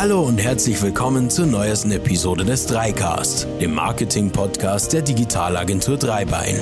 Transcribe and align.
Hallo 0.00 0.22
und 0.22 0.38
herzlich 0.38 0.80
willkommen 0.80 1.28
zur 1.28 1.44
neuesten 1.44 1.90
Episode 1.90 2.42
des 2.42 2.64
Dreicast, 2.64 3.46
dem 3.60 3.74
Marketing-Podcast 3.74 4.94
der 4.94 5.02
Digitalagentur 5.02 5.98
Dreibein. 5.98 6.58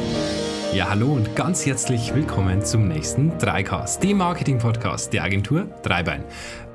Ja, 0.75 0.89
hallo 0.91 1.13
und 1.13 1.37
ganz 1.37 1.65
herzlich 1.65 2.13
willkommen 2.13 2.65
zum 2.65 2.89
nächsten 2.89 3.39
Dreicast, 3.39 4.03
dem 4.03 4.17
Marketing-Podcast 4.17 5.13
der 5.13 5.23
Agentur 5.23 5.67
Dreibein. 5.85 6.25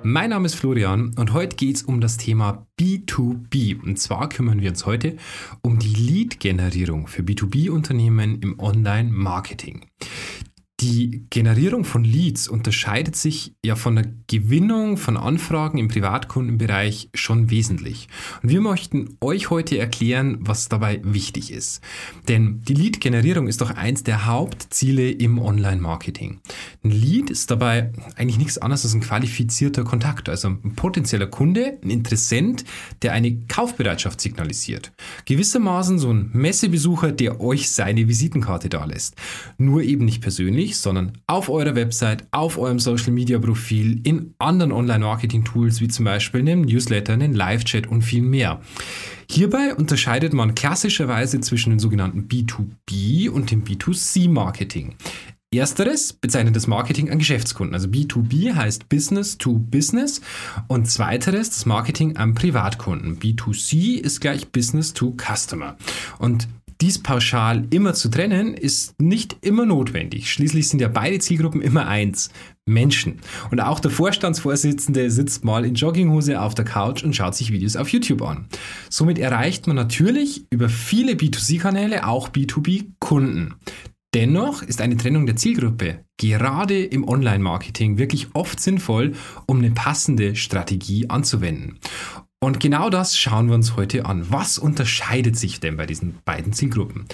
Mein 0.04 0.29
Name 0.29 0.46
ist 0.46 0.55
Florian 0.55 1.13
und 1.18 1.34
heute 1.34 1.58
geht 1.58 1.76
es 1.76 1.84
um 1.84 1.99
das 1.99 2.15
Thema 2.15 2.66
B2B. 2.80 3.84
Und 3.84 4.00
zwar 4.00 4.30
kümmern 4.30 4.62
wir 4.62 4.70
uns 4.70 4.86
heute 4.86 5.18
um 5.64 5.80
die 5.80 5.94
Lead-Generierung 5.94 7.08
für 7.08 7.24
B2B-Unternehmen 7.24 8.42
im 8.42 8.58
Online-Marketing. 8.62 9.82
Die 10.84 11.24
Generierung 11.29 11.86
von 11.86 12.04
Leads 12.04 12.49
unterscheidet 12.49 13.16
sich 13.16 13.56
ja 13.66 13.78
von 13.78 13.96
der 13.96 14.06
Gewinnung 14.28 14.98
von 14.98 15.16
Anfragen 15.16 15.78
im 15.78 15.88
Privatkundenbereich 15.88 17.09
schon 17.13 17.49
wesentlich. 17.49 18.09
Und 18.41 18.49
wir 18.49 18.59
möchten 18.59 19.16
euch 19.21 19.49
heute 19.49 19.77
erklären, 19.77 20.40
was 20.41 20.67
dabei 20.67 20.99
wichtig 21.05 21.52
ist. 21.52 21.80
Denn 22.27 22.63
die 22.63 22.73
Lead-Generierung 22.73 23.48
ist 23.48 23.62
doch 23.62 23.70
eins 23.70 24.04
der 24.04 24.26
Hauptziele 24.26 25.09
im 25.09 25.40
Online-Marketing. 25.40 26.41
Ein 26.84 26.91
Lead 26.91 27.29
ist 27.29 27.49
dabei 27.49 27.93
eigentlich 28.18 28.38
nichts 28.38 28.57
anderes 28.57 28.84
als 28.84 28.93
ein 28.93 28.99
qualifizierter 28.99 29.85
Kontakt, 29.85 30.27
also 30.27 30.49
ein 30.49 30.76
potenzieller 30.76 31.27
Kunde, 31.27 31.79
ein 31.81 31.91
Interessent, 31.91 32.65
der 33.04 33.13
eine 33.13 33.34
Kaufbereitschaft 33.48 34.20
signalisiert. 34.20 34.91
Gewissermaßen 35.23 35.98
so 35.98 36.12
ein 36.12 36.29
Messebesucher, 36.34 37.13
der 37.13 37.40
euch 37.40 37.71
seine 37.71 38.09
Visitenkarte 38.09 38.68
da 38.68 38.84
lässt. 38.84 39.15
Nur 39.57 39.81
eben 39.81 40.04
nicht 40.04 40.21
persönlich, 40.21 40.73
nicht, 40.73 40.82
sondern 40.82 41.13
auf 41.27 41.50
eurer 41.50 41.76
Website, 41.76 42.27
auf 42.32 42.58
eurem 42.58 42.80
Social 42.80 43.12
Media 43.12 43.40
Profil, 43.40 44.02
in 44.04 44.34
anderen 44.40 44.72
Online-Marketing-Tools 44.72 45.82
wie 45.82 45.88
zum 45.88 46.05
Beispiel 46.05 46.41
einem 46.41 46.62
Newsletter, 46.62 47.13
einem 47.13 47.34
Live-Chat 47.34 47.88
und 47.88 48.02
viel 48.02 48.22
mehr. 48.22 48.62
Hierbei 49.30 49.76
unterscheidet 49.76 50.34
man 50.34 50.55
klassischerweise 50.55 51.40
zwischen 51.41 51.70
dem 51.70 51.80
sogenannten 51.80 52.27
B2B 52.27 53.30
und 53.30 53.52
dem 53.52 53.63
B2C-Marketing. 53.63 54.96
Ersteres 55.54 56.13
bezeichnet 56.13 56.55
das 56.55 56.65
Marketing 56.65 57.12
an 57.12 57.20
Geschäftskunden. 57.20 57.76
Also 57.76 57.87
B2B 57.87 58.55
heißt 58.55 58.90
Business 58.90 59.37
to 59.37 59.60
Business 59.60 60.21
und 60.68 60.90
zweiteres 60.90 61.52
das 61.52 61.68
Marketing 61.68 62.18
an 62.18 62.34
Privatkunden. 62.34 63.20
B2C 63.20 63.99
ist 63.99 64.20
gleich 64.20 64.52
Business 64.52 64.94
to 64.94 65.16
Customer. 65.16 65.78
Und 66.18 66.48
dies 66.84 67.00
pauschal 67.00 67.66
immer 67.70 67.94
zu 67.94 68.09
trennen, 68.09 68.53
ist 68.53 69.02
nicht 69.02 69.38
immer 69.39 69.66
notwendig. 69.66 70.30
Schließlich 70.30 70.67
sind 70.67 70.81
ja 70.81 70.90
beide 70.90 71.17
Zielgruppen 71.20 71.62
immer 71.62 71.88
eins. 71.88 72.30
Menschen. 72.66 73.22
Und 73.52 73.62
auch 73.62 73.80
der 73.80 73.92
Vorstandsvorsitzende 73.92 75.09
sitzt 75.09 75.45
mal 75.45 75.64
in 75.66 75.75
Jogginghose 75.75 76.42
auf 76.42 76.56
der 76.56 76.66
Couch 76.66 77.03
und 77.03 77.16
schaut 77.16 77.36
sich 77.36 77.53
Videos 77.53 77.78
auf 77.78 77.88
YouTube 77.90 78.22
an. 78.22 78.48
Somit 78.90 79.17
erreicht 79.17 79.66
man 79.67 79.78
natürlich 79.78 80.45
über 80.50 80.67
viele 80.67 81.14
B2C-Kanäle 81.14 82.06
auch 82.06 82.30
B2B-Kunden. 82.30 83.56
Dennoch 84.14 84.62
ist 84.62 84.81
eine 84.81 84.97
Trennung 84.97 85.25
der 85.25 85.38
Zielgruppe 85.38 86.03
gerade 86.18 86.84
im 86.84 87.08
Online-Marketing 87.08 87.97
wirklich 87.97 88.28
oft 88.34 88.59
sinnvoll, 88.59 89.14
um 89.45 89.58
eine 89.58 89.72
passende 89.72 90.36
Strategie 90.36 91.09
anzuwenden. 91.09 91.80
Und 92.44 92.60
genau 92.60 92.90
das 92.90 93.18
schauen 93.18 93.48
wir 93.48 93.56
uns 93.56 93.78
heute 93.78 94.06
an. 94.06 94.30
Was 94.30 94.58
unterscheidet 94.58 95.38
sich 95.38 95.62
denn 95.62 95.78
bei 95.78 95.86
diesen 95.86 96.16
beiden 96.26 96.52
Zielgruppen? 96.52 97.06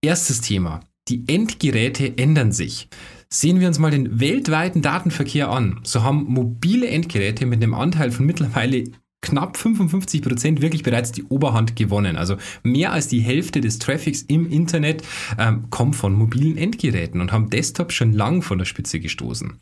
Erstes 0.00 0.40
Thema. 0.40 0.80
Die 1.08 1.24
Endgeräte 1.28 2.16
ändern 2.16 2.52
sich. 2.52 2.88
Sehen 3.28 3.60
wir 3.60 3.68
uns 3.68 3.78
mal 3.78 3.90
den 3.90 4.18
weltweiten 4.18 4.80
Datenverkehr 4.80 5.50
an. 5.50 5.80
So 5.82 6.02
haben 6.02 6.24
mobile 6.24 6.88
Endgeräte 6.88 7.44
mit 7.44 7.62
einem 7.62 7.74
Anteil 7.74 8.12
von 8.12 8.24
mittlerweile 8.24 8.84
knapp 9.22 9.56
55 9.56 10.20
Prozent 10.20 10.60
wirklich 10.60 10.82
bereits 10.82 11.12
die 11.12 11.24
Oberhand 11.24 11.76
gewonnen. 11.76 12.16
Also 12.16 12.36
mehr 12.62 12.92
als 12.92 13.08
die 13.08 13.20
Hälfte 13.20 13.60
des 13.60 13.78
Traffics 13.78 14.22
im 14.22 14.50
Internet 14.50 15.02
ähm, 15.38 15.70
kommt 15.70 15.96
von 15.96 16.12
mobilen 16.12 16.58
Endgeräten 16.58 17.20
und 17.20 17.32
haben 17.32 17.48
Desktop 17.48 17.92
schon 17.92 18.12
lang 18.12 18.42
von 18.42 18.58
der 18.58 18.64
Spitze 18.66 19.00
gestoßen. 19.00 19.54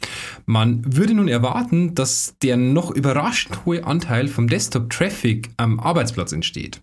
Man 0.47 0.83
würde 0.97 1.15
nun 1.15 1.29
erwarten, 1.29 1.95
dass 1.95 2.35
der 2.43 2.57
noch 2.57 2.91
überraschend 2.91 3.65
hohe 3.65 3.85
Anteil 3.87 4.27
vom 4.29 4.49
Desktop-Traffic 4.49 5.51
am 5.59 5.79
Arbeitsplatz 5.79 6.33
entsteht. 6.33 6.83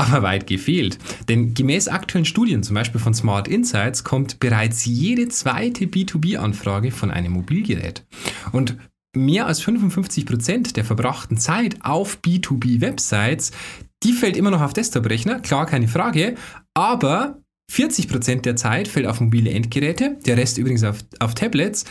Aber 0.00 0.22
weit 0.22 0.46
gefehlt. 0.46 0.98
Denn 1.28 1.52
gemäß 1.52 1.88
aktuellen 1.88 2.24
Studien, 2.24 2.62
zum 2.62 2.74
Beispiel 2.74 3.00
von 3.00 3.12
Smart 3.12 3.48
Insights, 3.48 4.02
kommt 4.02 4.40
bereits 4.40 4.86
jede 4.86 5.28
zweite 5.28 5.84
B2B-Anfrage 5.84 6.90
von 6.90 7.10
einem 7.10 7.32
Mobilgerät. 7.32 8.06
Und 8.52 8.78
mehr 9.14 9.46
als 9.46 9.60
55 9.60 10.26
Prozent 10.26 10.76
der 10.76 10.84
verbrachten 10.84 11.36
Zeit 11.36 11.76
auf 11.82 12.18
B2B-Websites, 12.24 13.52
die 14.02 14.12
fällt 14.12 14.36
immer 14.36 14.50
noch 14.50 14.62
auf 14.62 14.72
Desktop-Rechner, 14.72 15.40
klar, 15.40 15.66
keine 15.66 15.88
Frage, 15.88 16.36
aber 16.74 17.40
40% 17.70 18.40
der 18.40 18.56
Zeit 18.56 18.88
fällt 18.88 19.06
auf 19.06 19.20
mobile 19.20 19.50
Endgeräte, 19.50 20.18
der 20.26 20.36
Rest 20.36 20.58
übrigens 20.58 20.82
auf, 20.82 20.98
auf 21.20 21.34
Tablets. 21.34 21.84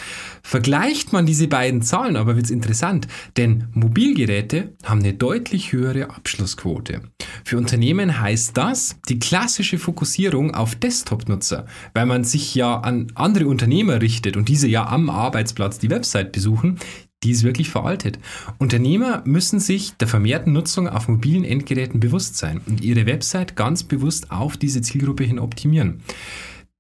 Vergleicht 0.44 1.13
man 1.13 1.25
diese 1.25 1.47
beiden 1.47 1.81
Zahlen, 1.81 2.18
aber 2.18 2.35
wird 2.35 2.46
es 2.46 2.52
interessant, 2.52 3.08
denn 3.38 3.68
Mobilgeräte 3.74 4.74
haben 4.84 5.00
eine 5.00 5.13
deutlich 5.13 5.72
höhere 5.72 6.09
Abschlussquote. 6.09 7.02
Für 7.46 7.58
Unternehmen 7.58 8.19
heißt 8.19 8.58
das 8.58 8.97
die 9.08 9.19
klassische 9.19 9.79
Fokussierung 9.79 10.53
auf 10.53 10.75
Desktop-Nutzer, 10.75 11.66
weil 11.94 12.06
man 12.06 12.25
sich 12.25 12.53
ja 12.56 12.79
an 12.79 13.08
andere 13.16 13.47
Unternehmer 13.47 14.02
richtet 14.02 14.35
und 14.35 14.50
diese 14.50 14.68
ja 14.68 14.85
am 14.85 15.09
Arbeitsplatz 15.09 15.79
die 15.79 15.90
Website 15.90 16.34
besuchen 16.34 16.78
die 17.24 17.31
ist 17.31 17.44
wirklich 17.44 17.69
veraltet. 17.69 18.19
Unternehmer 18.57 19.22
müssen 19.25 19.59
sich 19.59 19.94
der 19.97 20.07
vermehrten 20.07 20.53
Nutzung 20.53 20.88
auf 20.88 21.07
mobilen 21.07 21.44
Endgeräten 21.44 22.00
bewusst 22.00 22.38
sein 22.38 22.62
und 22.66 22.81
ihre 22.81 23.06
Website 23.06 23.56
ganz 23.56 23.84
bewusst 23.84 24.31
auf 24.31 24.57
diese 24.57 24.81
Zielgruppe 24.81 25.24
hin 25.24 25.40
optimieren. 25.40 26.02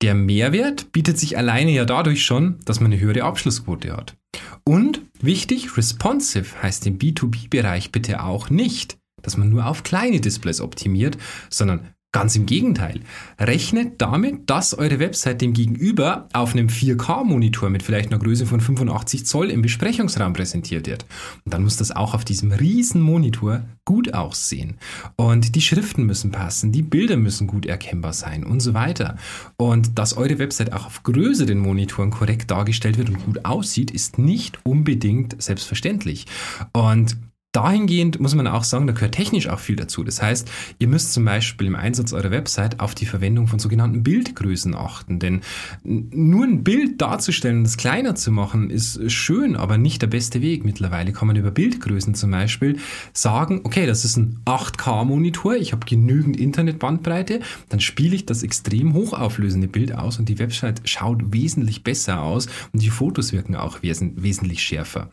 Der 0.01 0.15
Mehrwert 0.15 0.93
bietet 0.93 1.19
sich 1.19 1.37
alleine 1.37 1.71
ja 1.71 1.83
dadurch 1.83 2.23
schon, 2.23 2.57
dass 2.63 2.79
man 2.79 2.91
eine 2.91 3.01
höhere 3.01 3.23
Abschlussquote 3.23 3.91
hat. 3.91 4.15
Und 4.63 5.01
wichtig, 5.19 5.75
responsive 5.75 6.61
heißt 6.63 6.87
im 6.87 6.97
B2B-Bereich 6.99 7.91
bitte 7.91 8.23
auch 8.23 8.49
nicht, 8.49 8.97
dass 9.21 9.35
man 9.35 9.49
nur 9.49 9.65
auf 9.65 9.83
kleine 9.83 10.21
Displays 10.21 10.61
optimiert, 10.61 11.17
sondern 11.49 11.89
Ganz 12.11 12.35
im 12.35 12.47
Gegenteil. 12.47 13.01
Rechnet 13.39 14.01
damit, 14.01 14.49
dass 14.49 14.73
eure 14.73 14.97
Website 14.97 15.41
dem 15.41 15.53
Gegenüber 15.53 16.27
auf 16.33 16.53
einem 16.53 16.65
4K-Monitor 16.65 17.69
mit 17.69 17.83
vielleicht 17.83 18.11
einer 18.11 18.17
Größe 18.17 18.47
von 18.47 18.61
85 18.61 19.27
Zoll 19.27 19.51
im 19.51 19.61
Besprechungsraum 19.61 20.33
präsentiert 20.33 20.87
wird. 20.87 21.05
Und 21.45 21.53
dann 21.53 21.61
muss 21.63 21.77
das 21.77 21.95
auch 21.95 22.15
auf 22.15 22.25
diesem 22.25 22.51
riesen 22.51 22.99
Monitor 22.99 23.61
gut 23.85 24.15
aussehen. 24.15 24.79
Und 25.17 25.53
die 25.53 25.61
Schriften 25.61 26.03
müssen 26.07 26.31
passen, 26.31 26.71
die 26.71 26.81
Bilder 26.81 27.15
müssen 27.15 27.45
gut 27.45 27.67
erkennbar 27.67 28.13
sein 28.13 28.43
und 28.43 28.59
so 28.59 28.73
weiter. 28.73 29.17
Und 29.57 29.99
dass 29.99 30.17
eure 30.17 30.39
Website 30.39 30.73
auch 30.73 30.87
auf 30.87 31.03
größeren 31.03 31.59
Monitoren 31.59 32.09
korrekt 32.09 32.49
dargestellt 32.49 32.97
wird 32.97 33.09
und 33.09 33.23
gut 33.23 33.45
aussieht, 33.45 33.91
ist 33.91 34.17
nicht 34.17 34.57
unbedingt 34.65 35.39
selbstverständlich. 35.39 36.25
Und 36.73 37.17
Dahingehend 37.51 38.19
muss 38.19 38.35
man 38.35 38.45
auch 38.45 38.63
sagen, 38.63 38.85
da 38.85 38.93
gehört 38.93 39.15
technisch 39.15 39.49
auch 39.49 39.57
viel 39.57 39.75
dazu. 39.75 40.03
Das 40.03 40.21
heißt, 40.21 40.51
ihr 40.77 40.87
müsst 40.87 41.13
zum 41.13 41.25
Beispiel 41.25 41.65
im 41.65 41.75
Einsatz 41.75 42.13
eurer 42.13 42.29
Website 42.29 42.79
auf 42.79 42.93
die 42.93 43.07
Verwendung 43.07 43.47
von 43.47 43.57
sogenannten 43.57 44.03
Bildgrößen 44.03 44.75
achten. 44.75 45.17
Denn 45.17 45.41
nur 45.83 46.45
ein 46.45 46.63
Bild 46.63 47.01
darzustellen 47.01 47.57
und 47.57 47.63
das 47.63 47.77
kleiner 47.77 48.13
zu 48.13 48.31
machen, 48.31 48.69
ist 48.69 49.11
schön, 49.11 49.55
aber 49.55 49.79
nicht 49.79 50.03
der 50.03 50.07
beste 50.07 50.43
Weg. 50.43 50.63
Mittlerweile 50.63 51.11
kann 51.11 51.27
man 51.27 51.37
über 51.37 51.49
Bildgrößen 51.49 52.13
zum 52.13 52.29
Beispiel 52.29 52.77
sagen, 53.13 53.61
okay, 53.63 53.87
das 53.87 54.05
ist 54.05 54.17
ein 54.17 54.41
8K-Monitor, 54.45 55.55
ich 55.55 55.71
habe 55.71 55.87
genügend 55.87 56.37
Internetbandbreite, 56.37 57.39
dann 57.69 57.79
spiele 57.79 58.15
ich 58.15 58.27
das 58.27 58.43
extrem 58.43 58.93
hochauflösende 58.93 59.67
Bild 59.67 59.95
aus 59.95 60.19
und 60.19 60.29
die 60.29 60.37
Website 60.37 60.87
schaut 60.87 61.33
wesentlich 61.33 61.83
besser 61.83 62.21
aus 62.21 62.45
und 62.73 62.83
die 62.83 62.91
Fotos 62.91 63.33
wirken 63.33 63.55
auch 63.55 63.81
wes 63.81 63.99
wesentlich 64.01 64.61
schärfer. 64.61 65.09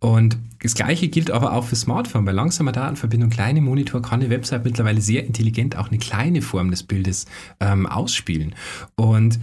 Und 0.00 0.36
das 0.60 0.74
gleiche 0.74 1.08
gilt 1.08 1.30
aber 1.30 1.54
auch 1.54 1.64
für 1.64 1.77
Smartphone. 1.78 2.24
Bei 2.24 2.32
langsamer 2.32 2.72
Datenverbindung, 2.72 3.30
kleine 3.30 3.60
Monitor 3.60 4.02
kann 4.02 4.20
die 4.20 4.30
Website 4.30 4.64
mittlerweile 4.64 5.00
sehr 5.00 5.24
intelligent 5.24 5.76
auch 5.76 5.88
eine 5.88 5.98
kleine 5.98 6.42
Form 6.42 6.70
des 6.70 6.82
Bildes 6.82 7.26
ähm, 7.60 7.86
ausspielen. 7.86 8.54
Und 8.96 9.38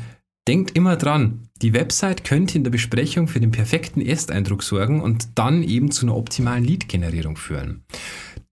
denkt 0.48 0.78
immer 0.78 0.96
dran, 0.96 1.50
die 1.62 1.74
Website 1.74 2.24
könnte 2.24 2.58
in 2.58 2.64
der 2.64 2.72
Besprechung 2.72 3.28
für 3.28 3.40
den 3.40 3.52
perfekten 3.52 4.02
Ersteindruck 4.02 4.64
sorgen 4.64 5.02
und 5.02 5.30
dann 5.36 5.64
eben 5.64 5.92
zu 5.92 6.06
einer 6.06 6.16
optimalen 6.16 6.64
Lead-Generierung 6.64 7.38
führen. 7.38 7.84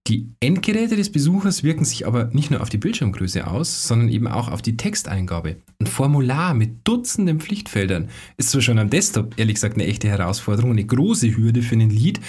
Die 0.06 0.34
Endgeräte 0.40 0.96
des 0.96 1.10
Besuchers 1.10 1.62
wirken 1.62 1.86
sich 1.86 2.06
aber 2.06 2.26
nicht 2.26 2.50
nur 2.50 2.60
auf 2.60 2.68
die 2.68 2.76
Bildschirmgröße 2.76 3.46
aus, 3.46 3.88
sondern 3.88 4.10
eben 4.10 4.26
auch 4.26 4.50
auf 4.50 4.60
die 4.60 4.76
Texteingabe. 4.76 5.56
Ein 5.78 5.86
Formular 5.86 6.52
mit 6.52 6.86
Dutzenden 6.86 7.40
Pflichtfeldern 7.40 8.10
ist 8.36 8.50
zwar 8.50 8.60
schon 8.60 8.78
am 8.78 8.90
Desktop 8.90 9.38
ehrlich 9.38 9.54
gesagt 9.54 9.76
eine 9.76 9.86
echte 9.86 10.08
Herausforderung, 10.08 10.72
eine 10.72 10.84
große 10.84 11.34
Hürde 11.34 11.62
für 11.62 11.74
einen 11.76 11.88
Lead, 11.88 12.20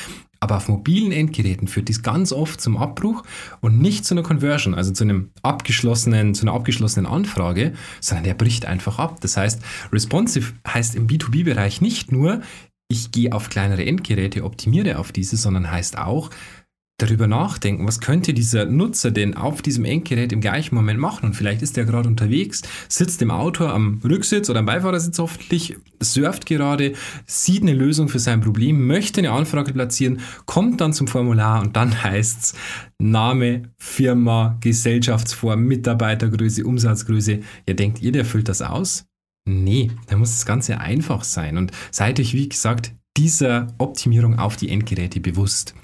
aber 0.45 0.57
auf 0.57 0.69
mobilen 0.69 1.12
Endgeräten 1.12 1.68
führt 1.68 1.89
dies 1.89 2.03
ganz 2.03 2.31
oft 2.31 2.62
zum 2.62 2.77
Abbruch 2.77 3.24
und 3.62 3.80
nicht 3.80 4.06
zu 4.06 4.13
einer 4.13 4.21
Conversion, 4.21 4.75
also 4.75 4.94
zu 4.94 5.03
einem 5.03 5.31
abgeschlossenen, 5.42 6.36
zu 6.36 6.44
einer 6.44 6.53
abgeschlossenen 6.53 7.12
Anfrage, 7.12 7.74
sondern 8.00 8.25
der 8.25 8.36
bricht 8.36 8.68
einfach 8.68 9.00
ab. 9.00 9.19
Das 9.21 9.38
heißt, 9.38 9.62
responsive 9.92 10.53
heißt 10.68 10.94
im 10.94 11.07
B2B-Bereich 11.07 11.81
nicht 11.81 12.12
nur, 12.12 12.42
ich 12.88 13.09
gehe 13.09 13.33
auf 13.33 13.50
kleinere 13.50 13.83
Endgeräte, 13.83 14.44
optimiere 14.44 15.00
auf 15.00 15.12
diese, 15.12 15.36
sondern 15.36 15.71
heißt 15.71 15.97
auch, 15.97 16.30
darüber 16.97 17.27
nachdenken, 17.27 17.86
was 17.86 18.00
könnte 18.00 18.33
dieser 18.33 18.65
Nutzer 18.65 19.12
denn 19.12 19.36
auf 19.36 19.62
diesem 19.62 19.83
Endgerät 19.83 20.31
im 20.31 20.39
gleichen 20.39 20.75
Moment 20.75 21.00
machen. 21.00 21.25
Und 21.25 21.33
vielleicht 21.33 21.62
ist 21.62 21.77
er 21.77 21.86
gerade 21.86 22.07
unterwegs, 22.07 22.62
sitzt 22.88 23.21
im 23.21 23.31
Auto 23.31 23.65
am 23.65 24.00
Rücksitz 24.03 24.50
oder 24.50 24.59
am 24.59 24.65
Beifahrersitz 24.65 25.19
hoffentlich, 25.19 25.75
surft 26.01 26.45
gerade, 26.45 26.94
sieht 27.25 27.63
eine 27.63 27.74
Lösung 27.74 28.07
für 28.07 28.19
sein 28.19 28.39
Problem, 28.39 28.88
möchte 28.88 29.19
eine 29.19 29.31
Anfrage 29.31 29.74
platzieren, 29.74 30.21
kommt 30.45 30.80
dann 30.80 30.94
zum 30.94 31.07
Formular 31.07 31.62
und 31.62 31.75
dann 31.75 32.03
heißt 32.03 32.39
es 32.42 32.53
Name, 32.97 33.63
Firma, 33.77 34.57
Gesellschaftsform, 34.62 35.63
Mitarbeitergröße, 35.63 36.63
Umsatzgröße. 36.63 37.42
Ja, 37.68 37.74
denkt 37.74 38.01
ihr, 38.01 38.13
der 38.13 38.24
füllt 38.24 38.47
das 38.47 38.62
aus? 38.62 39.06
Nee, 39.47 39.92
da 40.07 40.15
muss 40.15 40.31
das 40.31 40.45
Ganze 40.45 40.80
einfach 40.80 41.24
sein. 41.24 41.57
Und 41.57 41.71
seid 41.92 42.19
euch, 42.19 42.33
wie 42.33 42.50
gesagt, 42.50 42.94
dieser 43.18 43.68
Optimierung 43.77 44.39
auf 44.39 44.56
die 44.56 44.69
Endgeräte 44.69 45.19
bewusst. 45.19 45.75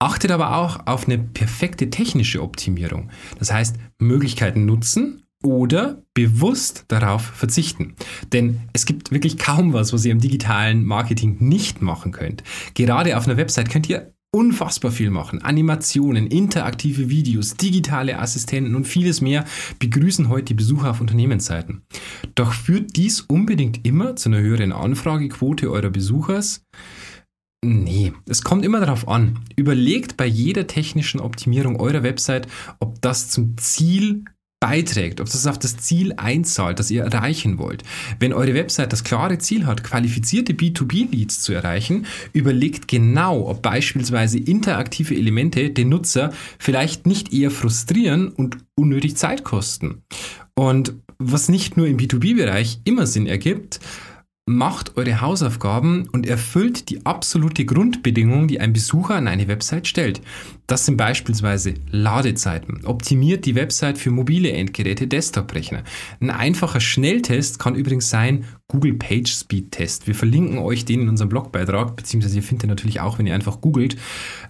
Achtet 0.00 0.30
aber 0.30 0.56
auch 0.56 0.86
auf 0.86 1.06
eine 1.06 1.18
perfekte 1.18 1.90
technische 1.90 2.42
Optimierung. 2.42 3.10
Das 3.38 3.52
heißt, 3.52 3.76
Möglichkeiten 3.98 4.64
nutzen 4.64 5.24
oder 5.42 6.02
bewusst 6.14 6.84
darauf 6.88 7.22
verzichten. 7.22 7.94
Denn 8.32 8.60
es 8.72 8.86
gibt 8.86 9.10
wirklich 9.10 9.38
kaum 9.38 9.72
was, 9.72 9.92
was 9.92 10.04
ihr 10.04 10.12
im 10.12 10.20
digitalen 10.20 10.84
Marketing 10.84 11.36
nicht 11.40 11.82
machen 11.82 12.12
könnt. 12.12 12.42
Gerade 12.74 13.16
auf 13.16 13.26
einer 13.26 13.36
Website 13.36 13.70
könnt 13.70 13.88
ihr 13.88 14.12
unfassbar 14.30 14.90
viel 14.90 15.10
machen. 15.10 15.42
Animationen, 15.42 16.26
interaktive 16.26 17.08
Videos, 17.08 17.56
digitale 17.56 18.18
Assistenten 18.18 18.74
und 18.74 18.86
vieles 18.86 19.20
mehr 19.20 19.44
begrüßen 19.78 20.28
heute 20.28 20.46
die 20.46 20.54
Besucher 20.54 20.90
auf 20.90 21.00
Unternehmensseiten. 21.00 21.82
Doch 22.34 22.52
führt 22.52 22.96
dies 22.96 23.22
unbedingt 23.22 23.86
immer 23.86 24.16
zu 24.16 24.28
einer 24.28 24.38
höheren 24.38 24.72
Anfragequote 24.72 25.70
eurer 25.70 25.90
Besuchers? 25.90 26.62
Nee, 27.64 28.12
es 28.26 28.42
kommt 28.42 28.64
immer 28.64 28.80
darauf 28.80 29.08
an. 29.08 29.40
Überlegt 29.56 30.16
bei 30.16 30.26
jeder 30.26 30.66
technischen 30.66 31.20
Optimierung 31.20 31.80
eurer 31.80 32.04
Website, 32.04 32.46
ob 32.78 33.02
das 33.02 33.30
zum 33.30 33.58
Ziel 33.58 34.24
beiträgt, 34.60 35.20
ob 35.20 35.26
das 35.26 35.46
auf 35.46 35.58
das 35.58 35.76
Ziel 35.76 36.14
einzahlt, 36.16 36.78
das 36.78 36.90
ihr 36.90 37.02
erreichen 37.02 37.58
wollt. 37.58 37.84
Wenn 38.18 38.32
eure 38.32 38.54
Website 38.54 38.92
das 38.92 39.04
klare 39.04 39.38
Ziel 39.38 39.66
hat, 39.66 39.84
qualifizierte 39.84 40.52
B2B-Leads 40.52 41.42
zu 41.42 41.52
erreichen, 41.52 42.06
überlegt 42.32 42.88
genau, 42.88 43.48
ob 43.48 43.62
beispielsweise 43.62 44.38
interaktive 44.38 45.14
Elemente 45.14 45.70
den 45.70 45.88
Nutzer 45.88 46.32
vielleicht 46.58 47.06
nicht 47.06 47.32
eher 47.32 47.50
frustrieren 47.50 48.28
und 48.28 48.58
unnötig 48.74 49.16
Zeit 49.16 49.44
kosten. 49.44 50.02
Und 50.56 50.94
was 51.18 51.48
nicht 51.48 51.76
nur 51.76 51.86
im 51.86 51.96
B2B-Bereich 51.96 52.80
immer 52.84 53.06
Sinn 53.06 53.26
ergibt, 53.26 53.80
macht 54.48 54.96
eure 54.96 55.20
Hausaufgaben 55.20 56.08
und 56.10 56.26
erfüllt 56.26 56.88
die 56.90 57.06
absolute 57.06 57.64
Grundbedingung, 57.64 58.48
die 58.48 58.60
ein 58.60 58.72
Besucher 58.72 59.14
an 59.14 59.28
eine 59.28 59.46
Website 59.48 59.86
stellt. 59.86 60.20
Das 60.68 60.84
sind 60.84 60.98
beispielsweise 60.98 61.72
Ladezeiten. 61.90 62.84
Optimiert 62.84 63.46
die 63.46 63.54
Website 63.54 63.96
für 63.96 64.10
mobile 64.10 64.52
Endgeräte, 64.52 65.06
Desktop-Rechner. 65.06 65.82
Ein 66.20 66.28
einfacher 66.28 66.78
Schnelltest 66.78 67.58
kann 67.58 67.74
übrigens 67.74 68.10
sein 68.10 68.44
Google 68.68 68.92
Page 68.92 69.32
Speed 69.32 69.72
Test. 69.72 70.06
Wir 70.06 70.14
verlinken 70.14 70.58
euch 70.58 70.84
den 70.84 71.00
in 71.00 71.08
unserem 71.08 71.30
Blogbeitrag, 71.30 71.96
beziehungsweise 71.96 72.36
ihr 72.36 72.42
findet 72.42 72.64
ihn 72.64 72.68
natürlich 72.68 73.00
auch, 73.00 73.18
wenn 73.18 73.26
ihr 73.26 73.34
einfach 73.34 73.62
googelt. 73.62 73.96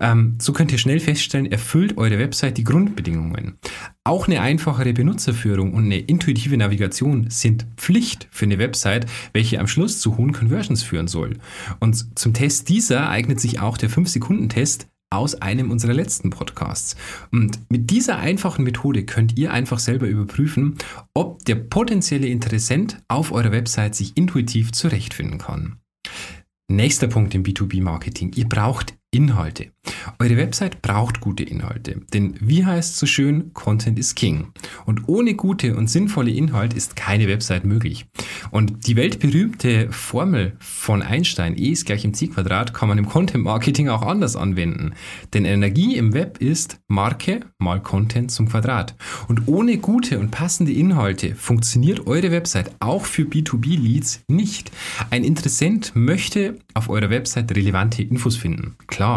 Ähm, 0.00 0.34
so 0.40 0.52
könnt 0.52 0.72
ihr 0.72 0.78
schnell 0.78 0.98
feststellen, 0.98 1.52
erfüllt 1.52 1.96
eure 1.96 2.18
Website 2.18 2.58
die 2.58 2.64
Grundbedingungen. 2.64 3.56
Auch 4.02 4.26
eine 4.26 4.40
einfachere 4.40 4.92
Benutzerführung 4.92 5.72
und 5.72 5.84
eine 5.84 6.00
intuitive 6.00 6.56
Navigation 6.56 7.30
sind 7.30 7.64
Pflicht 7.76 8.26
für 8.32 8.46
eine 8.46 8.58
Website, 8.58 9.06
welche 9.34 9.60
am 9.60 9.68
Schluss 9.68 10.00
zu 10.00 10.16
hohen 10.16 10.32
Conversions 10.32 10.82
führen 10.82 11.06
soll. 11.06 11.38
Und 11.78 12.18
zum 12.18 12.34
Test 12.34 12.68
dieser 12.70 13.08
eignet 13.08 13.38
sich 13.38 13.60
auch 13.60 13.78
der 13.78 13.88
5-Sekunden-Test 13.88 14.88
aus 15.10 15.36
einem 15.36 15.70
unserer 15.70 15.94
letzten 15.94 16.30
Podcasts. 16.30 16.96
Und 17.30 17.58
mit 17.70 17.90
dieser 17.90 18.18
einfachen 18.18 18.64
Methode 18.64 19.04
könnt 19.04 19.38
ihr 19.38 19.52
einfach 19.52 19.78
selber 19.78 20.06
überprüfen, 20.06 20.76
ob 21.14 21.44
der 21.44 21.56
potenzielle 21.56 22.28
Interessent 22.28 23.02
auf 23.08 23.32
eurer 23.32 23.52
Website 23.52 23.94
sich 23.94 24.16
intuitiv 24.16 24.72
zurechtfinden 24.72 25.38
kann. 25.38 25.78
Nächster 26.70 27.06
Punkt 27.06 27.34
im 27.34 27.44
B2B-Marketing. 27.44 28.32
Ihr 28.34 28.46
braucht 28.46 28.94
Inhalte. 29.18 29.72
Eure 30.20 30.36
Website 30.36 30.80
braucht 30.80 31.20
gute 31.20 31.42
Inhalte, 31.42 32.02
denn 32.14 32.34
wie 32.40 32.64
heißt 32.64 32.92
es 32.92 32.98
so 33.00 33.06
schön, 33.06 33.52
Content 33.52 33.98
is 33.98 34.14
King. 34.14 34.52
Und 34.86 35.08
ohne 35.08 35.34
gute 35.34 35.74
und 35.74 35.90
sinnvolle 35.90 36.30
Inhalt 36.30 36.72
ist 36.72 36.94
keine 36.94 37.26
Website 37.26 37.64
möglich. 37.64 38.06
Und 38.52 38.86
die 38.86 38.94
weltberühmte 38.94 39.90
Formel 39.90 40.56
von 40.60 41.02
Einstein, 41.02 41.58
E 41.58 41.70
ist 41.70 41.84
gleich 41.86 42.04
im 42.04 42.14
C 42.14 42.28
Quadrat, 42.28 42.74
kann 42.74 42.88
man 42.88 42.98
im 42.98 43.08
Content 43.08 43.42
Marketing 43.42 43.88
auch 43.88 44.02
anders 44.02 44.36
anwenden. 44.36 44.92
Denn 45.34 45.44
Energie 45.44 45.96
im 45.96 46.14
Web 46.14 46.38
ist 46.38 46.78
Marke 46.86 47.40
mal 47.58 47.82
Content 47.82 48.30
zum 48.30 48.48
Quadrat. 48.48 48.94
Und 49.26 49.48
ohne 49.48 49.78
gute 49.78 50.20
und 50.20 50.30
passende 50.30 50.72
Inhalte 50.72 51.34
funktioniert 51.34 52.06
eure 52.06 52.30
Website 52.30 52.70
auch 52.78 53.04
für 53.04 53.22
B2B-Leads 53.22 54.20
nicht. 54.28 54.70
Ein 55.10 55.24
Interessent 55.24 55.92
möchte 55.96 56.60
auf 56.74 56.88
eurer 56.88 57.10
Website 57.10 57.56
relevante 57.56 58.02
Infos 58.02 58.36
finden 58.36 58.76
klar. 58.86 59.07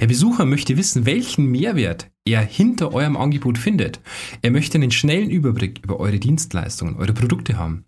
Der 0.00 0.06
Besucher 0.06 0.44
möchte 0.44 0.76
wissen, 0.76 1.06
welchen 1.06 1.46
Mehrwert 1.46 2.10
er 2.24 2.42
hinter 2.42 2.92
eurem 2.92 3.16
Angebot 3.16 3.56
findet. 3.58 4.00
Er 4.42 4.50
möchte 4.50 4.78
einen 4.78 4.90
schnellen 4.90 5.30
Überblick 5.30 5.80
über 5.82 6.00
eure 6.00 6.18
Dienstleistungen, 6.18 6.96
eure 6.96 7.12
Produkte 7.12 7.56
haben. 7.56 7.84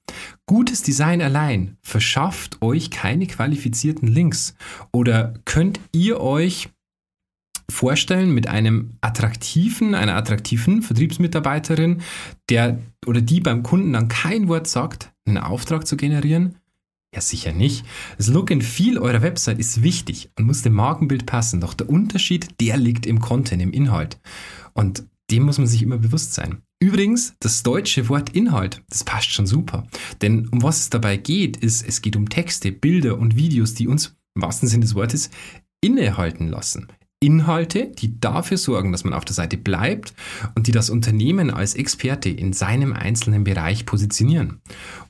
Gutes 0.46 0.82
Design 0.82 1.20
allein 1.20 1.76
verschafft 1.82 2.62
euch 2.62 2.90
keine 2.90 3.26
qualifizierten 3.26 4.08
Links. 4.08 4.54
Oder 4.92 5.34
könnt 5.44 5.80
ihr 5.92 6.20
euch 6.20 6.68
vorstellen, 7.70 8.32
mit 8.32 8.46
einem 8.46 8.92
attraktiven, 9.00 9.94
einer 9.94 10.16
attraktiven 10.16 10.82
Vertriebsmitarbeiterin, 10.82 12.02
der 12.48 12.78
oder 13.06 13.20
die 13.20 13.40
beim 13.40 13.62
Kunden 13.62 13.92
dann 13.92 14.08
kein 14.08 14.48
Wort 14.48 14.66
sagt, 14.66 15.12
einen 15.26 15.38
Auftrag 15.38 15.86
zu 15.86 15.96
generieren? 15.96 16.56
Ja, 17.14 17.22
sicher 17.22 17.52
nicht. 17.52 17.86
Das 18.18 18.28
Look 18.28 18.50
and 18.50 18.62
Feel 18.62 18.98
eurer 18.98 19.22
Website 19.22 19.58
ist 19.58 19.82
wichtig 19.82 20.30
und 20.38 20.44
muss 20.44 20.62
dem 20.62 20.74
Markenbild 20.74 21.24
passen. 21.24 21.60
Doch 21.60 21.74
der 21.74 21.88
Unterschied, 21.88 22.60
der 22.60 22.76
liegt 22.76 23.06
im 23.06 23.20
Content, 23.20 23.62
im 23.62 23.72
Inhalt. 23.72 24.20
Und 24.74 25.04
dem 25.30 25.44
muss 25.44 25.58
man 25.58 25.66
sich 25.66 25.82
immer 25.82 25.98
bewusst 25.98 26.34
sein. 26.34 26.62
Übrigens, 26.80 27.34
das 27.40 27.62
deutsche 27.62 28.08
Wort 28.08 28.30
Inhalt, 28.30 28.82
das 28.88 29.04
passt 29.04 29.32
schon 29.32 29.46
super. 29.46 29.86
Denn 30.22 30.48
um 30.48 30.62
was 30.62 30.80
es 30.80 30.90
dabei 30.90 31.16
geht, 31.16 31.56
ist, 31.56 31.86
es 31.86 32.02
geht 32.02 32.14
um 32.14 32.28
Texte, 32.28 32.72
Bilder 32.72 33.18
und 33.18 33.36
Videos, 33.36 33.74
die 33.74 33.88
uns 33.88 34.16
im 34.34 34.42
wahrsten 34.42 34.68
Sinne 34.68 34.84
des 34.84 34.94
Wortes 34.94 35.30
innehalten 35.80 36.48
lassen. 36.48 36.88
Inhalte, 37.20 37.90
die 37.98 38.20
dafür 38.20 38.56
sorgen, 38.56 38.92
dass 38.92 39.04
man 39.04 39.12
auf 39.12 39.24
der 39.24 39.34
Seite 39.34 39.56
bleibt 39.56 40.14
und 40.54 40.66
die 40.66 40.72
das 40.72 40.88
Unternehmen 40.88 41.50
als 41.50 41.74
Experte 41.74 42.28
in 42.28 42.52
seinem 42.52 42.92
einzelnen 42.92 43.44
Bereich 43.44 43.86
positionieren. 43.86 44.60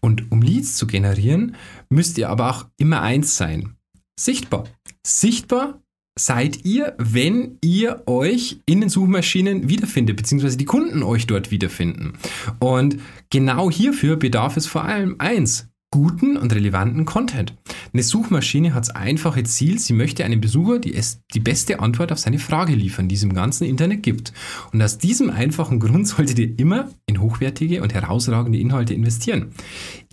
Und 0.00 0.30
um 0.32 0.40
Leads 0.40 0.76
zu 0.76 0.86
generieren, 0.86 1.56
müsst 1.90 2.16
ihr 2.18 2.30
aber 2.30 2.50
auch 2.50 2.66
immer 2.78 3.02
eins 3.02 3.36
sein. 3.36 3.74
Sichtbar. 4.18 4.64
Sichtbar 5.06 5.82
seid 6.18 6.64
ihr, 6.64 6.94
wenn 6.98 7.58
ihr 7.62 8.02
euch 8.06 8.60
in 8.66 8.80
den 8.80 8.90
Suchmaschinen 8.90 9.68
wiederfindet, 9.68 10.16
beziehungsweise 10.16 10.56
die 10.56 10.64
Kunden 10.64 11.02
euch 11.02 11.26
dort 11.26 11.50
wiederfinden. 11.50 12.14
Und 12.58 12.98
genau 13.30 13.70
hierfür 13.70 14.16
bedarf 14.16 14.56
es 14.56 14.66
vor 14.66 14.84
allem 14.84 15.16
eins, 15.18 15.68
guten 15.90 16.36
und 16.36 16.52
relevanten 16.52 17.04
Content. 17.04 17.54
Eine 17.92 18.02
Suchmaschine 18.02 18.74
hat 18.74 18.88
das 18.88 18.94
einfache 18.94 19.42
Ziel, 19.44 19.78
sie 19.78 19.92
möchte 19.92 20.24
einem 20.24 20.40
Besucher 20.40 20.78
die, 20.78 20.98
die 21.34 21.40
beste 21.40 21.80
Antwort 21.80 22.12
auf 22.12 22.18
seine 22.18 22.38
Frage 22.38 22.74
liefern, 22.74 23.08
die 23.08 23.14
es 23.14 23.22
im 23.22 23.34
ganzen 23.34 23.64
Internet 23.64 24.02
gibt. 24.02 24.32
Und 24.72 24.82
aus 24.82 24.98
diesem 24.98 25.30
einfachen 25.30 25.80
Grund 25.80 26.06
solltet 26.08 26.38
ihr 26.38 26.58
immer 26.58 26.88
in 27.06 27.20
hochwertige 27.20 27.82
und 27.82 27.94
herausragende 27.94 28.58
Inhalte 28.58 28.94
investieren. 28.94 29.52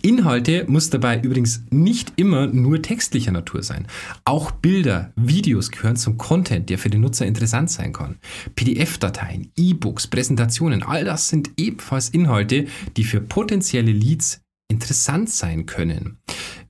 Inhalte 0.02 0.64
muss 0.68 0.90
dabei 0.90 1.20
übrigens 1.20 1.64
nicht 1.70 2.12
immer 2.16 2.46
nur 2.46 2.80
textlicher 2.80 3.32
Natur 3.32 3.62
sein. 3.62 3.86
Auch 4.24 4.50
Bilder, 4.50 5.12
Videos 5.16 5.70
gehören 5.70 5.96
zum 5.96 6.16
Content, 6.16 6.70
der 6.70 6.78
für 6.78 6.90
den 6.90 7.00
Nutzer 7.00 7.26
interessant 7.26 7.70
sein 7.70 7.92
kann. 7.92 8.16
PDF-Dateien, 8.54 9.50
E-Books, 9.56 10.06
Präsentationen, 10.06 10.82
all 10.82 11.04
das 11.04 11.28
sind 11.28 11.50
ebenfalls 11.56 12.08
Inhalte, 12.08 12.66
die 12.96 13.04
für 13.04 13.20
potenzielle 13.20 13.92
Leads 13.92 14.45
interessant 14.68 15.30
sein 15.30 15.66
können. 15.66 16.18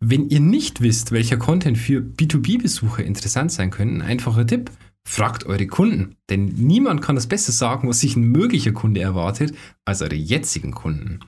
Wenn 0.00 0.28
ihr 0.28 0.40
nicht 0.40 0.80
wisst, 0.80 1.12
welcher 1.12 1.36
Content 1.36 1.78
für 1.78 2.00
B2B-Besucher 2.00 3.04
interessant 3.04 3.52
sein 3.52 3.70
könnte, 3.70 3.96
ein 3.96 4.02
einfacher 4.02 4.46
Tipp, 4.46 4.70
fragt 5.06 5.46
eure 5.46 5.66
Kunden. 5.66 6.16
Denn 6.28 6.46
niemand 6.46 7.00
kann 7.00 7.14
das 7.14 7.28
besser 7.28 7.52
sagen, 7.52 7.88
was 7.88 8.00
sich 8.00 8.16
ein 8.16 8.24
möglicher 8.32 8.72
Kunde 8.72 9.00
erwartet, 9.00 9.54
als 9.84 10.02
eure 10.02 10.16
jetzigen 10.16 10.72
Kunden. 10.72 11.20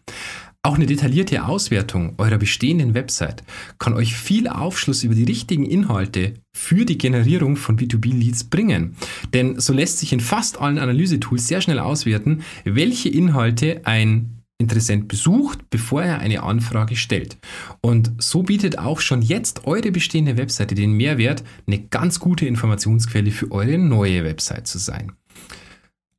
Auch 0.65 0.75
eine 0.75 0.87
detaillierte 0.87 1.47
Auswertung 1.47 2.15
eurer 2.19 2.37
bestehenden 2.37 2.93
Website 2.93 3.45
kann 3.79 3.95
euch 3.95 4.17
viel 4.17 4.49
Aufschluss 4.49 5.05
über 5.05 5.15
die 5.15 5.25
richtigen 5.25 5.65
Inhalte 5.65 6.35
für 6.53 6.85
die 6.85 6.99
Generierung 6.99 7.57
von 7.57 7.79
B2B-Leads 7.79 8.45
bringen. 8.45 8.97
Denn 9.33 9.61
so 9.61 9.73
lässt 9.73 10.01
sich 10.01 10.13
in 10.13 10.21
fast 10.21 10.61
allen 10.61 10.79
Analysetools 10.79 11.47
sehr 11.47 11.61
schnell 11.61 11.79
auswerten, 11.79 12.43
welche 12.65 13.09
Inhalte 13.09 13.83
ein 13.85 14.38
Interessent 14.61 15.07
besucht, 15.07 15.71
bevor 15.71 16.03
er 16.03 16.19
eine 16.19 16.43
Anfrage 16.43 16.97
stellt. 16.97 17.39
Und 17.81 18.11
so 18.19 18.43
bietet 18.43 18.79
auch 18.79 19.01
schon 19.01 19.23
jetzt 19.23 19.67
eure 19.67 19.93
bestehende 19.93 20.37
Webseite 20.37 20.75
den 20.75 20.93
Mehrwert, 20.93 21.45
eine 21.67 21.81
ganz 21.81 22.19
gute 22.19 22.45
Informationsquelle 22.47 23.31
für 23.31 23.53
eure 23.53 23.79
neue 23.79 24.25
Website 24.25 24.67
zu 24.67 24.79
sein. 24.79 25.13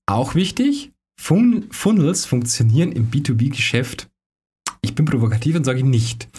Auch 0.05 0.35
wichtig, 0.35 0.91
Fun 1.19 1.67
Funnels 1.71 2.25
funktionieren 2.25 2.93
im 2.93 3.11
B2B-Geschäft. 3.11 4.07
Ich 4.81 4.95
bin 4.95 5.05
provokativ 5.05 5.57
und 5.57 5.65
sage 5.65 5.83
nicht. 5.83 6.29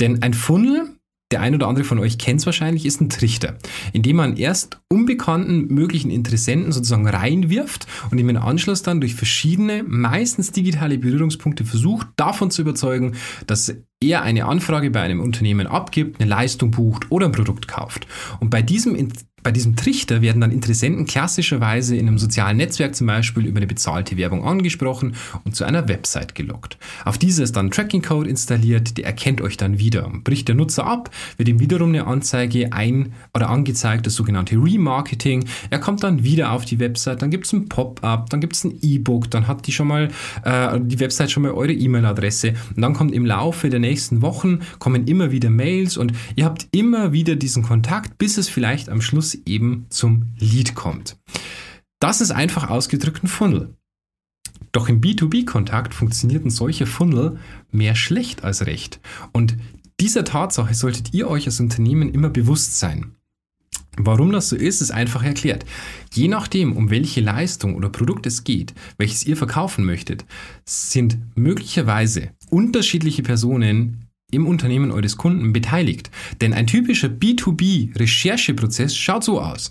Denn 0.00 0.22
ein 0.22 0.32
Funnel 0.32 0.96
der 1.30 1.40
ein 1.40 1.54
oder 1.54 1.68
andere 1.68 1.84
von 1.84 1.98
euch 1.98 2.18
kennt 2.18 2.40
es 2.40 2.46
wahrscheinlich, 2.46 2.86
ist 2.86 3.00
ein 3.00 3.08
Trichter, 3.08 3.56
in 3.92 4.02
dem 4.02 4.16
man 4.16 4.36
erst 4.36 4.80
unbekannten 4.88 5.72
möglichen 5.72 6.10
Interessenten 6.10 6.72
sozusagen 6.72 7.06
reinwirft 7.06 7.86
und 8.10 8.18
im 8.18 8.36
Anschluss 8.36 8.82
dann 8.82 9.00
durch 9.00 9.14
verschiedene, 9.14 9.84
meistens 9.86 10.52
digitale 10.52 10.98
Berührungspunkte 10.98 11.64
versucht, 11.64 12.08
davon 12.16 12.50
zu 12.50 12.62
überzeugen, 12.62 13.14
dass 13.46 13.74
er 14.02 14.22
eine 14.22 14.46
Anfrage 14.46 14.90
bei 14.90 15.02
einem 15.02 15.20
Unternehmen 15.20 15.66
abgibt, 15.66 16.20
eine 16.20 16.30
Leistung 16.30 16.70
bucht 16.70 17.10
oder 17.10 17.26
ein 17.26 17.32
Produkt 17.32 17.68
kauft. 17.68 18.06
Und 18.40 18.50
bei 18.50 18.62
diesem 18.62 18.94
bei 19.42 19.52
diesem 19.52 19.76
Trichter 19.76 20.22
werden 20.22 20.40
dann 20.40 20.50
Interessenten 20.50 21.06
klassischerweise 21.06 21.96
in 21.96 22.08
einem 22.08 22.18
sozialen 22.18 22.56
Netzwerk 22.58 22.94
zum 22.94 23.06
Beispiel 23.06 23.46
über 23.46 23.58
eine 23.58 23.66
bezahlte 23.66 24.16
Werbung 24.16 24.44
angesprochen 24.44 25.14
und 25.44 25.56
zu 25.56 25.64
einer 25.64 25.88
Website 25.88 26.34
gelockt. 26.34 26.78
Auf 27.04 27.18
diese 27.18 27.42
ist 27.42 27.56
dann 27.56 27.66
ein 27.66 27.70
Tracking-Code 27.70 28.28
installiert, 28.28 28.96
der 28.96 29.06
erkennt 29.06 29.40
euch 29.40 29.56
dann 29.56 29.78
wieder. 29.78 30.10
Bricht 30.24 30.48
der 30.48 30.54
Nutzer 30.54 30.86
ab, 30.86 31.10
wird 31.36 31.48
ihm 31.48 31.60
wiederum 31.60 31.90
eine 31.90 32.06
Anzeige 32.06 32.72
ein- 32.72 33.12
oder 33.34 33.48
angezeigt, 33.50 34.06
das 34.06 34.14
sogenannte 34.14 34.56
Remarketing. 34.56 35.44
Er 35.70 35.78
kommt 35.78 36.02
dann 36.02 36.22
wieder 36.24 36.52
auf 36.52 36.64
die 36.64 36.78
Website, 36.78 37.22
dann 37.22 37.30
gibt 37.30 37.46
es 37.46 37.52
ein 37.52 37.68
Pop-up, 37.68 38.30
dann 38.30 38.40
gibt 38.40 38.56
es 38.56 38.64
ein 38.64 38.78
E-Book, 38.82 39.30
dann 39.30 39.46
hat 39.46 39.66
die 39.66 39.72
schon 39.72 39.88
mal 39.88 40.08
äh, 40.44 40.78
die 40.80 41.00
Website 41.00 41.30
schon 41.30 41.44
mal 41.44 41.52
eure 41.52 41.72
E-Mail-Adresse 41.72 42.54
und 42.74 42.82
dann 42.82 42.94
kommt 42.94 43.12
im 43.12 43.24
Laufe 43.24 43.70
der 43.70 43.80
nächsten 43.80 44.22
Wochen 44.22 44.60
kommen 44.78 45.06
immer 45.06 45.30
wieder 45.30 45.50
Mails 45.50 45.96
und 45.96 46.12
ihr 46.36 46.44
habt 46.44 46.68
immer 46.72 47.12
wieder 47.12 47.36
diesen 47.36 47.62
Kontakt, 47.62 48.18
bis 48.18 48.38
es 48.38 48.48
vielleicht 48.48 48.88
am 48.88 49.00
Schluss 49.00 49.29
eben 49.34 49.86
zum 49.90 50.28
Lead 50.38 50.74
kommt. 50.74 51.16
Das 51.98 52.20
ist 52.20 52.30
einfach 52.30 52.70
ausgedrückt 52.70 53.22
ein 53.22 53.28
Funnel. 53.28 53.74
Doch 54.72 54.88
im 54.88 55.00
B2B-Kontakt 55.00 55.94
funktioniert 55.94 56.44
ein 56.44 56.50
solcher 56.50 56.86
Funnel 56.86 57.38
mehr 57.70 57.94
schlecht 57.94 58.44
als 58.44 58.66
recht. 58.66 59.00
Und 59.32 59.56
dieser 60.00 60.24
Tatsache 60.24 60.74
solltet 60.74 61.12
ihr 61.12 61.28
euch 61.28 61.46
als 61.46 61.60
Unternehmen 61.60 62.12
immer 62.12 62.30
bewusst 62.30 62.78
sein. 62.78 63.16
Warum 63.96 64.32
das 64.32 64.48
so 64.48 64.56
ist, 64.56 64.80
ist 64.80 64.92
einfach 64.92 65.22
erklärt. 65.22 65.66
Je 66.12 66.28
nachdem, 66.28 66.76
um 66.76 66.90
welche 66.90 67.20
Leistung 67.20 67.74
oder 67.74 67.90
Produkt 67.90 68.24
es 68.26 68.44
geht, 68.44 68.72
welches 68.96 69.26
ihr 69.26 69.36
verkaufen 69.36 69.84
möchtet, 69.84 70.24
sind 70.64 71.18
möglicherweise 71.34 72.30
unterschiedliche 72.48 73.22
Personen 73.22 74.06
im 74.30 74.46
Unternehmen 74.46 74.90
eures 74.90 75.16
Kunden 75.16 75.52
beteiligt. 75.52 76.10
Denn 76.40 76.52
ein 76.52 76.66
typischer 76.66 77.08
B2B-Rechercheprozess 77.08 78.96
schaut 78.96 79.24
so 79.24 79.40
aus. 79.40 79.70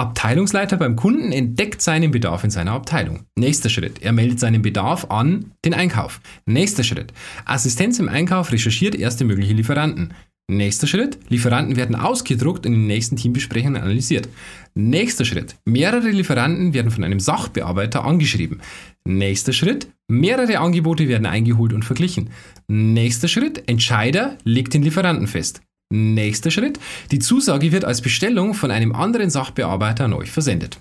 Abteilungsleiter 0.00 0.78
beim 0.78 0.96
Kunden 0.96 1.30
entdeckt 1.30 1.82
seinen 1.82 2.10
Bedarf 2.10 2.42
in 2.42 2.50
seiner 2.50 2.72
Abteilung. 2.72 3.24
Nächster 3.36 3.68
Schritt, 3.68 4.00
er 4.00 4.12
meldet 4.12 4.40
seinen 4.40 4.62
Bedarf 4.62 5.10
an 5.10 5.52
den 5.62 5.74
Einkauf. 5.74 6.22
Nächster 6.46 6.84
Schritt, 6.84 7.12
Assistenz 7.44 7.98
im 7.98 8.08
Einkauf 8.08 8.50
recherchiert 8.50 8.94
erste 8.94 9.26
mögliche 9.26 9.52
Lieferanten. 9.52 10.14
Nächster 10.50 10.88
Schritt, 10.88 11.16
Lieferanten 11.28 11.76
werden 11.76 11.94
ausgedruckt 11.94 12.66
und 12.66 12.72
in 12.72 12.80
den 12.80 12.86
nächsten 12.88 13.14
Teambesprechungen 13.14 13.80
analysiert. 13.80 14.28
Nächster 14.74 15.24
Schritt, 15.24 15.54
mehrere 15.64 16.10
Lieferanten 16.10 16.74
werden 16.74 16.90
von 16.90 17.04
einem 17.04 17.20
Sachbearbeiter 17.20 18.04
angeschrieben. 18.04 18.60
Nächster 19.04 19.52
Schritt, 19.52 19.86
mehrere 20.08 20.58
Angebote 20.58 21.06
werden 21.06 21.26
eingeholt 21.26 21.72
und 21.72 21.84
verglichen. 21.84 22.30
Nächster 22.66 23.28
Schritt, 23.28 23.68
Entscheider 23.68 24.38
legt 24.42 24.74
den 24.74 24.82
Lieferanten 24.82 25.28
fest. 25.28 25.62
Nächster 25.88 26.50
Schritt, 26.50 26.80
die 27.12 27.20
Zusage 27.20 27.70
wird 27.70 27.84
als 27.84 28.02
Bestellung 28.02 28.54
von 28.54 28.72
einem 28.72 28.92
anderen 28.92 29.30
Sachbearbeiter 29.30 30.06
an 30.06 30.14
euch 30.14 30.32
versendet. 30.32 30.80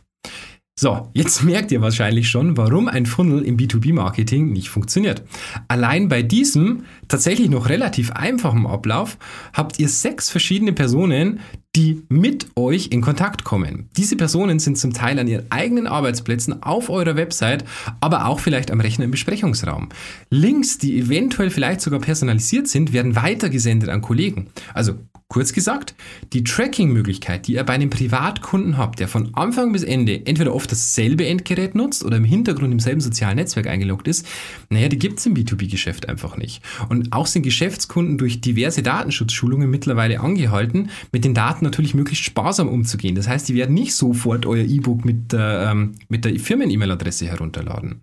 So, 0.82 1.10
jetzt 1.14 1.44
merkt 1.44 1.74
ihr 1.74 1.82
wahrscheinlich 1.82 2.30
schon, 2.30 2.56
warum 2.56 2.88
ein 2.88 3.06
Funnel 3.06 3.42
im 3.42 3.58
B2B-Marketing 3.58 4.54
nicht 4.54 4.70
funktioniert. 4.70 5.24
Allein 5.68 6.08
bei 6.08 6.22
diesem 6.22 6.86
tatsächlich 7.10 7.50
noch 7.50 7.68
relativ 7.68 8.14
einfachen 8.14 8.66
Ablauf 8.66 9.18
habt 9.52 9.78
ihr 9.78 9.90
sechs 9.90 10.30
verschiedene 10.30 10.72
Personen, 10.72 11.42
die 11.80 12.04
mit 12.10 12.48
euch 12.58 12.90
in 12.92 13.00
Kontakt 13.00 13.46
kommen. 13.46 13.88
Diese 13.96 14.18
Personen 14.18 14.60
sind 14.60 14.78
zum 14.78 14.92
Teil 14.92 15.18
an 15.18 15.30
ihren 15.30 15.50
eigenen 15.50 15.88
Arbeitsplätzen 15.88 16.62
auf 16.62 16.90
eurer 16.90 17.16
Website, 17.16 17.64
aber 18.02 18.26
auch 18.26 18.42
vielleicht 18.42 18.70
am 18.70 18.82
Rechner 18.82 19.06
im 19.06 19.12
Besprechungsraum. 19.12 19.88
Links, 20.30 20.78
die 20.78 21.00
eventuell 21.00 21.50
vielleicht 21.50 21.80
sogar 21.80 22.02
personalisiert 22.02 22.68
sind, 22.68 22.92
werden 22.92 23.16
weitergesendet 23.16 23.88
an 23.88 24.02
Kollegen. 24.02 24.48
Also 24.74 24.96
Kurz 25.32 25.54
gesagt, 25.54 25.94
die 26.34 26.44
Tracking-Möglichkeit, 26.44 27.46
die 27.46 27.54
ihr 27.54 27.64
bei 27.64 27.74
einem 27.74 27.92
Privatkunden 27.92 28.80
habt, 28.80 29.00
der 29.00 29.08
von 29.08 29.30
Anfang 29.36 29.72
bis 29.72 29.84
Ende 29.84 30.26
entweder 30.26 30.56
oft 30.56 30.72
dasselbe 30.72 31.24
Endgerät 31.24 31.76
nutzt 31.76 32.04
oder 32.04 32.18
im 32.18 32.24
Hintergrund 32.24 32.74
im 32.74 32.80
selben 32.80 33.00
sozialen 33.00 33.36
Netzwerk 33.36 33.68
eingeloggt 33.68 34.08
ist, 34.08 34.26
naja, 34.72 34.88
die 34.88 34.98
gibt 34.98 35.20
es 35.20 35.28
im 35.28 35.36
B2B-Geschäft 35.36 36.10
einfach 36.10 36.36
nicht. 36.36 36.64
Und 36.90 37.14
auch 37.14 37.28
sind 37.28 37.44
Geschäftskunden 37.44 38.18
durch 38.18 38.42
diverse 38.42 38.82
Datenschutzschulungen 38.82 39.70
mittlerweile 39.70 40.20
angehalten, 40.20 40.90
mit 41.12 41.26
den 41.26 41.36
Daten 41.36 41.64
natürlich 41.70 41.94
möglichst 41.94 42.26
sparsam 42.26 42.68
umzugehen. 42.68 43.16
Das 43.16 43.28
heißt, 43.28 43.48
die 43.48 43.56
werden 43.56 43.74
nicht 43.74 43.96
sofort 43.96 44.46
euer 44.46 44.66
E-Book 44.66 45.06
mit, 45.06 45.34
ähm, 45.34 45.96
mit 46.10 46.26
der 46.26 46.38
Firmen-E-Mail-Adresse 46.40 47.28
herunterladen. 47.28 48.02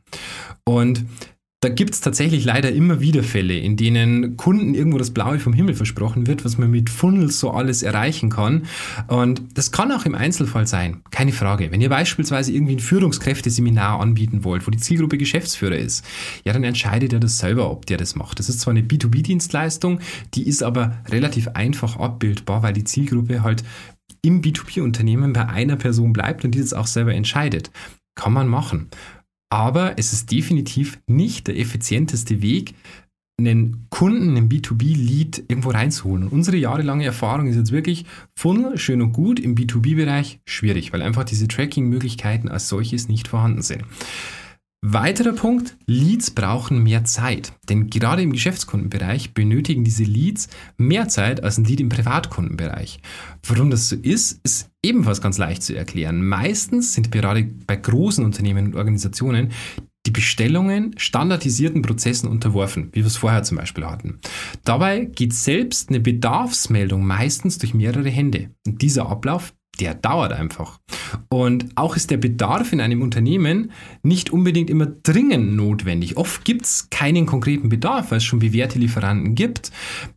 Und 0.65 1.05
da 1.61 1.71
gibt 1.71 1.95
es 1.95 2.03
tatsächlich 2.03 2.45
leider 2.45 2.71
immer 2.71 3.01
wieder 3.01 3.23
Fälle, 3.23 3.59
in 3.59 3.79
denen 3.79 4.37
Kunden 4.37 4.75
irgendwo 4.75 4.99
das 4.99 5.13
Blaue 5.13 5.39
vom 5.39 5.55
Himmel 5.55 5.75
versprochen 5.75 6.27
wird, 6.27 6.45
was 6.45 6.59
man 6.59 6.71
mit 6.71 6.91
Funnels 6.91 7.41
so 7.41 7.51
alles 7.51 7.83
erreichen 7.83 8.29
kann. 8.29 8.67
Und 9.09 9.43
das 9.55 9.73
kann 9.73 9.91
auch 9.91 10.05
im 10.05 10.15
Einzelfall 10.15 10.67
sein, 10.67 11.01
keine 11.11 11.33
Frage. 11.33 11.73
Wenn 11.73 11.81
ihr 11.81 11.89
beispielsweise 11.89 12.53
irgendwie 12.53 12.77
ein 12.77 12.81
Führungskräfteseminar 12.81 14.01
anbieten 14.01 14.45
wollt, 14.45 14.67
wo 14.67 14.71
die 14.71 14.79
Zielgruppe 14.79 15.17
Geschäftsführer 15.17 15.77
ist, 15.77 16.05
ja, 16.45 16.53
dann 16.53 16.63
entscheidet 16.63 17.15
ihr 17.15 17.21
das 17.21 17.39
selber, 17.39 17.71
ob 17.71 17.87
der 17.87 17.97
das 17.97 18.17
macht. 18.17 18.39
Das 18.39 18.51
ist 18.51 18.61
zwar 18.61 18.73
eine 18.73 18.83
B2B-Dienstleistung, 18.83 20.01
die 20.35 20.47
ist 20.47 20.63
aber 20.63 20.99
relativ 21.09 21.49
einfach 21.49 21.97
abbildbar, 21.99 22.63
weil 22.63 22.75
die 22.75 22.85
Zielgruppe 22.85 23.43
halt 23.43 23.65
im 24.21 24.43
B2B-Unternehmen 24.43 25.33
bei 25.33 25.49
einer 25.49 25.77
Person 25.77 26.13
bleibt 26.13 26.45
und 26.45 26.55
dieses 26.55 26.75
auch 26.75 26.87
selber 26.87 27.15
entscheidet. 27.15 27.71
Kann 28.15 28.33
man 28.33 28.49
machen. 28.49 28.89
Aber 29.51 29.99
es 29.99 30.13
ist 30.13 30.31
definitiv 30.31 30.99
nicht 31.07 31.47
der 31.47 31.59
effizienteste 31.59 32.43
Weg, 32.43 32.75
einen 33.39 33.87
Kunden, 33.91 34.37
einen 34.37 34.49
B2B-Lead 34.49 35.45
irgendwo 35.49 35.71
reinzuholen. 35.71 36.25
Und 36.25 36.33
unsere 36.33 36.57
jahrelange 36.57 37.05
Erfahrung 37.05 37.47
ist 37.49 37.57
jetzt 37.57 37.71
wirklich 37.71 38.07
Funnel, 38.35 38.79
schön 38.79 39.03
und 39.03 39.13
gut, 39.13 39.39
im 39.39 39.55
B2B-Bereich 39.55 40.41
schwierig, 40.47 40.93
weil 40.93 41.03
einfach 41.03 41.25
diese 41.25 41.47
Tracking-Möglichkeiten 41.47 42.49
als 42.49 42.69
solches 42.69 43.09
nicht 43.09 43.29
vorhanden 43.29 43.63
sind. 43.63 43.85
Weiterer 44.83 45.33
Punkt, 45.33 45.77
Leads 45.87 46.31
brauchen 46.31 46.83
mehr 46.83 47.05
Zeit. 47.05 47.53
Denn 47.69 47.89
gerade 47.89 48.23
im 48.23 48.33
Geschäftskundenbereich 48.33 49.35
benötigen 49.35 49.85
diese 49.85 50.05
Leads 50.05 50.49
mehr 50.77 51.09
Zeit 51.09 51.43
als 51.43 51.59
ein 51.59 51.65
Lead 51.65 51.81
im 51.81 51.89
Privatkundenbereich. 51.89 53.01
Warum 53.47 53.71
das 53.71 53.89
so 53.89 53.97
ist, 53.97 54.41
ist 54.45 54.71
ebenfalls 54.85 55.21
ganz 55.21 55.39
leicht 55.39 55.63
zu 55.63 55.75
erklären. 55.75 56.25
Meistens 56.25 56.95
sind 56.95 57.11
gerade 57.11 57.43
bei 57.67 57.75
großen 57.75 58.25
Unternehmen 58.25 58.67
und 58.67 58.77
Organisationen 58.77 59.51
die 60.07 60.13
Bestellungen 60.13 60.95
standardisierten 60.97 61.83
Prozessen 61.83 62.29
unterworfen, 62.29 62.91
wie 62.93 63.01
wir 63.01 63.07
es 63.07 63.17
vorher 63.17 63.43
zum 63.43 63.57
Beispiel 63.57 63.87
hatten. 63.87 64.21
Dabei 64.65 65.07
geht 65.07 65.35
selbst 65.35 65.89
eine 65.89 65.99
Bedarfsmeldung 65.99 67.05
meistens 67.05 67.59
durch 67.59 67.75
mehrere 67.75 68.09
Hände. 68.09 68.51
Und 68.67 68.83
dieser 68.83 69.09
Ablauf 69.09 69.53
der 69.81 69.95
dauert 69.95 70.33
einfach. 70.33 70.79
Und 71.29 71.67
auch 71.75 71.97
ist 71.97 72.11
der 72.11 72.17
Bedarf 72.17 72.73
in 72.73 72.81
einem 72.81 73.03
Unternehmen 73.03 73.71
nicht 74.03 74.31
unbedingt 74.31 74.71
immer 74.71 74.87
dringend 74.87 75.55
notwendig. 75.55 76.17
Oft 76.17 76.45
gibt 76.45 76.65
es 76.65 76.91
keinen 76.91 77.27
konkreten 77.27 77.69
Bedarf, 77.69 78.11
weil 78.11 78.19
es 78.19 78.25
schon 78.25 78.39
bewährte 78.39 78.79
Lieferanten 78.79 79.35
gibt. 79.35 79.71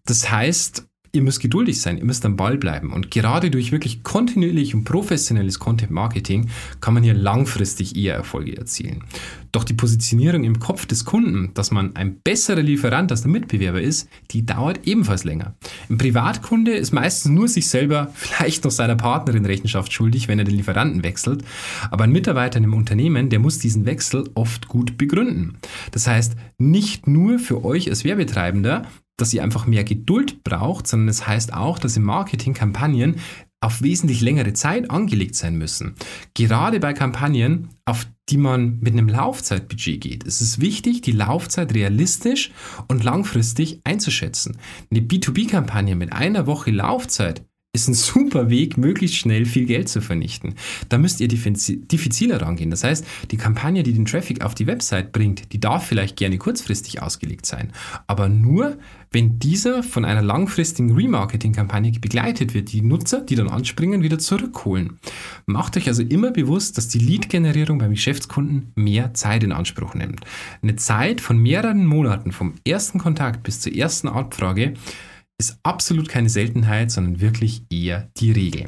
Das 0.05 0.31
heißt, 0.31 0.89
ihr 1.11 1.21
müsst 1.21 1.39
geduldig 1.39 1.81
sein, 1.81 1.97
ihr 1.97 2.05
müsst 2.05 2.25
am 2.25 2.35
Ball 2.35 2.57
bleiben. 2.57 2.93
Und 2.93 3.11
gerade 3.11 3.49
durch 3.49 3.71
wirklich 3.71 4.03
kontinuierlich 4.03 4.75
und 4.75 4.83
professionelles 4.83 5.59
Content 5.59 5.91
Marketing 5.91 6.49
kann 6.81 6.93
man 6.93 7.03
hier 7.03 7.13
langfristig 7.13 7.95
eher 7.95 8.15
Erfolge 8.15 8.57
erzielen. 8.57 9.03
Doch 9.51 9.63
die 9.63 9.73
Positionierung 9.73 10.43
im 10.43 10.59
Kopf 10.59 10.85
des 10.85 11.05
Kunden, 11.05 11.51
dass 11.53 11.71
man 11.71 11.95
ein 11.95 12.19
besserer 12.21 12.61
Lieferant 12.61 13.11
als 13.11 13.21
der 13.21 13.31
Mitbewerber 13.31 13.81
ist, 13.81 14.07
die 14.31 14.45
dauert 14.45 14.85
ebenfalls 14.85 15.23
länger. 15.23 15.55
Ein 15.89 15.97
Privatkunde 15.97 16.71
ist 16.73 16.91
meistens 16.91 17.31
nur 17.31 17.47
sich 17.47 17.67
selber, 17.67 18.11
vielleicht 18.13 18.63
noch 18.63 18.71
seiner 18.71 18.95
Partnerin 18.95 19.45
Rechenschaft 19.45 19.91
schuldig, 19.91 20.27
wenn 20.27 20.39
er 20.39 20.45
den 20.45 20.55
Lieferanten 20.55 21.03
wechselt. 21.03 21.43
Aber 21.89 22.03
ein 22.03 22.11
Mitarbeiter 22.11 22.57
in 22.57 22.65
einem 22.65 22.75
Unternehmen, 22.75 23.29
der 23.29 23.39
muss 23.39 23.59
diesen 23.59 23.85
Wechsel 23.85 24.29
oft 24.35 24.67
gut 24.67 24.97
begründen. 24.97 25.57
Das 25.91 26.07
heißt, 26.07 26.35
nicht 26.59 27.07
nur 27.07 27.39
für 27.39 27.65
euch 27.65 27.89
als 27.89 28.03
Werbetreibender, 28.03 28.83
dass 29.17 29.33
ihr 29.33 29.43
einfach 29.43 29.65
mehr 29.65 29.83
Geduld 29.83 30.43
braucht, 30.43 30.87
sondern 30.87 31.09
es 31.09 31.27
heißt 31.27 31.53
auch, 31.53 31.79
dass 31.79 31.97
im 31.97 32.03
Marketing 32.03 32.53
Kampagnen 32.53 33.15
auf 33.61 33.81
wesentlich 33.81 34.21
längere 34.21 34.53
Zeit 34.53 34.89
angelegt 34.89 35.35
sein 35.35 35.57
müssen. 35.57 35.95
Gerade 36.33 36.79
bei 36.79 36.93
Kampagnen, 36.93 37.69
auf 37.85 38.07
die 38.29 38.37
man 38.37 38.79
mit 38.79 38.93
einem 38.93 39.09
Laufzeitbudget 39.09 40.01
geht. 40.01 40.25
Es 40.25 40.41
ist 40.41 40.61
wichtig, 40.61 41.01
die 41.01 41.11
Laufzeit 41.11 41.73
realistisch 41.73 42.51
und 42.87 43.03
langfristig 43.03 43.81
einzuschätzen. 43.83 44.57
Eine 44.91 45.01
B2B-Kampagne 45.01 45.95
mit 45.95 46.13
einer 46.13 46.45
Woche 46.45 46.71
Laufzeit 46.71 47.43
ist 47.81 47.87
ein 47.87 47.93
super 47.93 48.49
Weg, 48.49 48.77
möglichst 48.77 49.17
schnell 49.17 49.45
viel 49.45 49.65
Geld 49.65 49.89
zu 49.89 50.01
vernichten. 50.01 50.55
Da 50.89 50.97
müsst 50.97 51.19
ihr 51.21 51.27
diffiziler 51.27 52.41
rangehen. 52.41 52.71
Das 52.71 52.83
heißt, 52.83 53.05
die 53.31 53.37
Kampagne, 53.37 53.83
die 53.83 53.93
den 53.93 54.05
Traffic 54.05 54.43
auf 54.43 54.55
die 54.55 54.67
Website 54.67 55.11
bringt, 55.11 55.53
die 55.53 55.59
darf 55.59 55.85
vielleicht 55.85 56.17
gerne 56.17 56.37
kurzfristig 56.37 57.01
ausgelegt 57.01 57.45
sein. 57.45 57.71
Aber 58.07 58.29
nur, 58.29 58.77
wenn 59.11 59.39
dieser 59.39 59.81
von 59.81 60.05
einer 60.05 60.21
langfristigen 60.21 60.95
Remarketing-Kampagne 60.95 61.91
begleitet 61.99 62.53
wird, 62.53 62.71
die 62.71 62.81
Nutzer, 62.81 63.21
die 63.21 63.35
dann 63.35 63.49
anspringen, 63.49 64.03
wieder 64.03 64.19
zurückholen. 64.19 64.99
Macht 65.47 65.77
euch 65.77 65.87
also 65.87 66.03
immer 66.03 66.31
bewusst, 66.31 66.77
dass 66.77 66.87
die 66.89 66.99
Lead-Generierung 66.99 67.79
beim 67.79 67.91
Geschäftskunden 67.91 68.71
mehr 68.75 69.13
Zeit 69.15 69.43
in 69.43 69.51
Anspruch 69.51 69.95
nimmt. 69.95 70.21
Eine 70.61 70.75
Zeit 70.75 71.21
von 71.21 71.37
mehreren 71.39 71.87
Monaten 71.87 72.31
vom 72.31 72.53
ersten 72.67 72.99
Kontakt 72.99 73.43
bis 73.43 73.61
zur 73.61 73.73
ersten 73.73 74.07
Abfrage 74.07 74.73
ist 75.39 75.57
absolut 75.63 76.09
keine 76.09 76.29
Seltenheit, 76.29 76.91
sondern 76.91 77.21
wirklich 77.21 77.63
eher 77.71 78.09
die 78.17 78.31
Regel. 78.31 78.65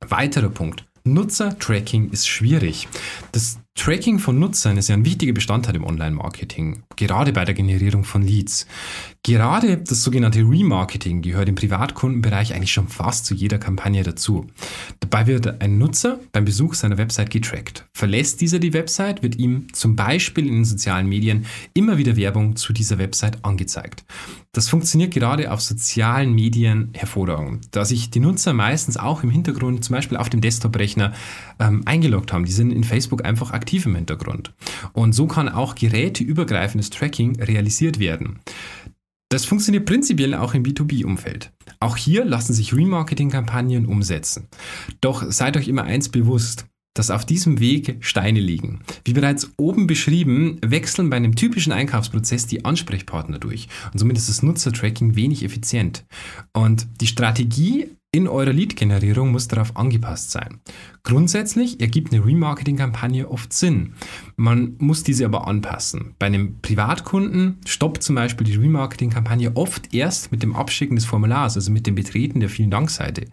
Weiterer 0.00 0.48
Punkt. 0.48 0.84
Nutzer-Tracking 1.04 2.10
ist 2.10 2.26
schwierig. 2.28 2.88
Das 3.32 3.58
Tracking 3.74 4.18
von 4.18 4.38
Nutzern 4.38 4.76
ist 4.76 4.88
ja 4.88 4.96
ein 4.96 5.04
wichtiger 5.04 5.32
Bestandteil 5.32 5.76
im 5.76 5.84
Online-Marketing, 5.84 6.82
gerade 6.96 7.32
bei 7.32 7.44
der 7.44 7.54
Generierung 7.54 8.02
von 8.04 8.22
Leads. 8.22 8.66
Gerade 9.22 9.78
das 9.78 10.02
sogenannte 10.02 10.40
Remarketing 10.40 11.22
gehört 11.22 11.48
im 11.48 11.54
Privatkundenbereich 11.54 12.54
eigentlich 12.54 12.72
schon 12.72 12.88
fast 12.88 13.24
zu 13.24 13.34
jeder 13.34 13.58
Kampagne 13.58 14.02
dazu. 14.02 14.48
Dabei 15.00 15.28
wird 15.28 15.62
ein 15.62 15.78
Nutzer 15.78 16.18
beim 16.32 16.44
Besuch 16.44 16.74
seiner 16.74 16.98
Website 16.98 17.30
getrackt. 17.30 17.86
Verlässt 17.94 18.40
dieser 18.40 18.58
die 18.58 18.72
Website, 18.72 19.22
wird 19.22 19.36
ihm 19.36 19.72
zum 19.72 19.94
Beispiel 19.94 20.46
in 20.46 20.54
den 20.54 20.64
sozialen 20.64 21.08
Medien 21.08 21.46
immer 21.72 21.98
wieder 21.98 22.16
Werbung 22.16 22.56
zu 22.56 22.72
dieser 22.72 22.98
Website 22.98 23.44
angezeigt. 23.44 24.04
Das 24.52 24.68
funktioniert 24.68 25.12
gerade 25.12 25.52
auf 25.52 25.60
sozialen 25.60 26.32
Medien 26.32 26.90
hervorragend, 26.94 27.68
da 27.72 27.84
sich 27.84 28.10
die 28.10 28.20
Nutzer 28.20 28.54
meistens 28.54 28.96
auch 28.96 29.22
im 29.22 29.30
Hintergrund, 29.30 29.84
zum 29.84 29.94
Beispiel 29.94 30.16
auf 30.16 30.30
dem 30.30 30.40
Desktop-Rechner, 30.40 31.12
ähm, 31.60 31.82
eingeloggt 31.84 32.32
haben. 32.32 32.44
Die 32.44 32.52
sind 32.52 32.72
in 32.72 32.82
Facebook 32.82 33.24
einfach 33.24 33.52
aktiv 33.52 33.84
im 33.86 33.94
Hintergrund. 33.94 34.54
Und 34.94 35.12
so 35.12 35.26
kann 35.26 35.48
auch 35.48 35.74
geräteübergreifendes 35.74 36.90
Tracking 36.90 37.40
realisiert 37.40 37.98
werden. 37.98 38.40
Das 39.30 39.44
funktioniert 39.44 39.84
prinzipiell 39.84 40.34
auch 40.34 40.54
im 40.54 40.62
B2B-Umfeld. 40.62 41.52
Auch 41.80 41.98
hier 41.98 42.24
lassen 42.24 42.54
sich 42.54 42.74
Remarketing-Kampagnen 42.74 43.84
umsetzen. 43.84 44.48
Doch 45.02 45.30
seid 45.30 45.58
euch 45.58 45.68
immer 45.68 45.84
eins 45.84 46.08
bewusst, 46.08 46.66
dass 46.98 47.10
auf 47.10 47.24
diesem 47.24 47.60
Weg 47.60 47.96
Steine 48.00 48.40
liegen. 48.40 48.80
Wie 49.04 49.12
bereits 49.12 49.50
oben 49.56 49.86
beschrieben, 49.86 50.58
wechseln 50.64 51.10
bei 51.10 51.16
einem 51.16 51.36
typischen 51.36 51.72
Einkaufsprozess 51.72 52.46
die 52.46 52.64
Ansprechpartner 52.64 53.38
durch 53.38 53.68
und 53.92 53.98
somit 53.98 54.16
ist 54.16 54.28
das 54.28 54.42
Nutzertracking 54.42 55.14
wenig 55.14 55.44
effizient. 55.44 56.04
Und 56.52 56.86
die 57.00 57.06
Strategie 57.06 57.90
in 58.10 58.26
eurer 58.26 58.54
Lead-Generierung 58.54 59.32
muss 59.32 59.48
darauf 59.48 59.76
angepasst 59.76 60.30
sein. 60.30 60.60
Grundsätzlich 61.02 61.78
ergibt 61.80 62.10
eine 62.10 62.24
Remarketing-Kampagne 62.24 63.28
oft 63.30 63.52
Sinn. 63.52 63.92
Man 64.36 64.76
muss 64.78 65.02
diese 65.02 65.26
aber 65.26 65.46
anpassen. 65.46 66.14
Bei 66.18 66.26
einem 66.26 66.58
Privatkunden 66.62 67.58
stoppt 67.66 68.02
zum 68.02 68.14
Beispiel 68.14 68.46
die 68.46 68.56
Remarketing-Kampagne 68.56 69.54
oft 69.56 69.94
erst 69.94 70.32
mit 70.32 70.42
dem 70.42 70.56
Abschicken 70.56 70.96
des 70.96 71.04
Formulars, 71.04 71.56
also 71.56 71.70
mit 71.70 71.86
dem 71.86 71.96
Betreten 71.96 72.40
der 72.40 72.48
Vielen 72.48 72.70
Dank-Seite. 72.70 73.26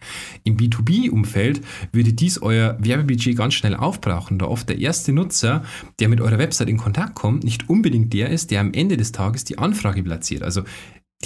Im 0.43 0.57
B2B-Umfeld 0.57 1.61
würde 1.93 2.11
dies 2.11 2.41
euer 2.41 2.77
Werbebudget 2.79 3.37
ganz 3.37 3.53
schnell 3.53 3.75
aufbrauchen, 3.75 4.39
da 4.39 4.45
oft 4.47 4.67
der 4.67 4.79
erste 4.79 5.13
Nutzer, 5.13 5.63
der 5.99 6.09
mit 6.09 6.19
eurer 6.19 6.37
Website 6.37 6.67
in 6.67 6.77
Kontakt 6.77 7.15
kommt, 7.15 7.45
nicht 7.45 7.69
unbedingt 7.69 8.11
der 8.11 8.29
ist, 8.29 8.51
der 8.51 8.59
am 8.59 8.73
Ende 8.73 8.97
des 8.97 9.13
Tages 9.13 9.45
die 9.45 9.57
Anfrage 9.57 10.03
platziert. 10.03 10.43
Also 10.43 10.63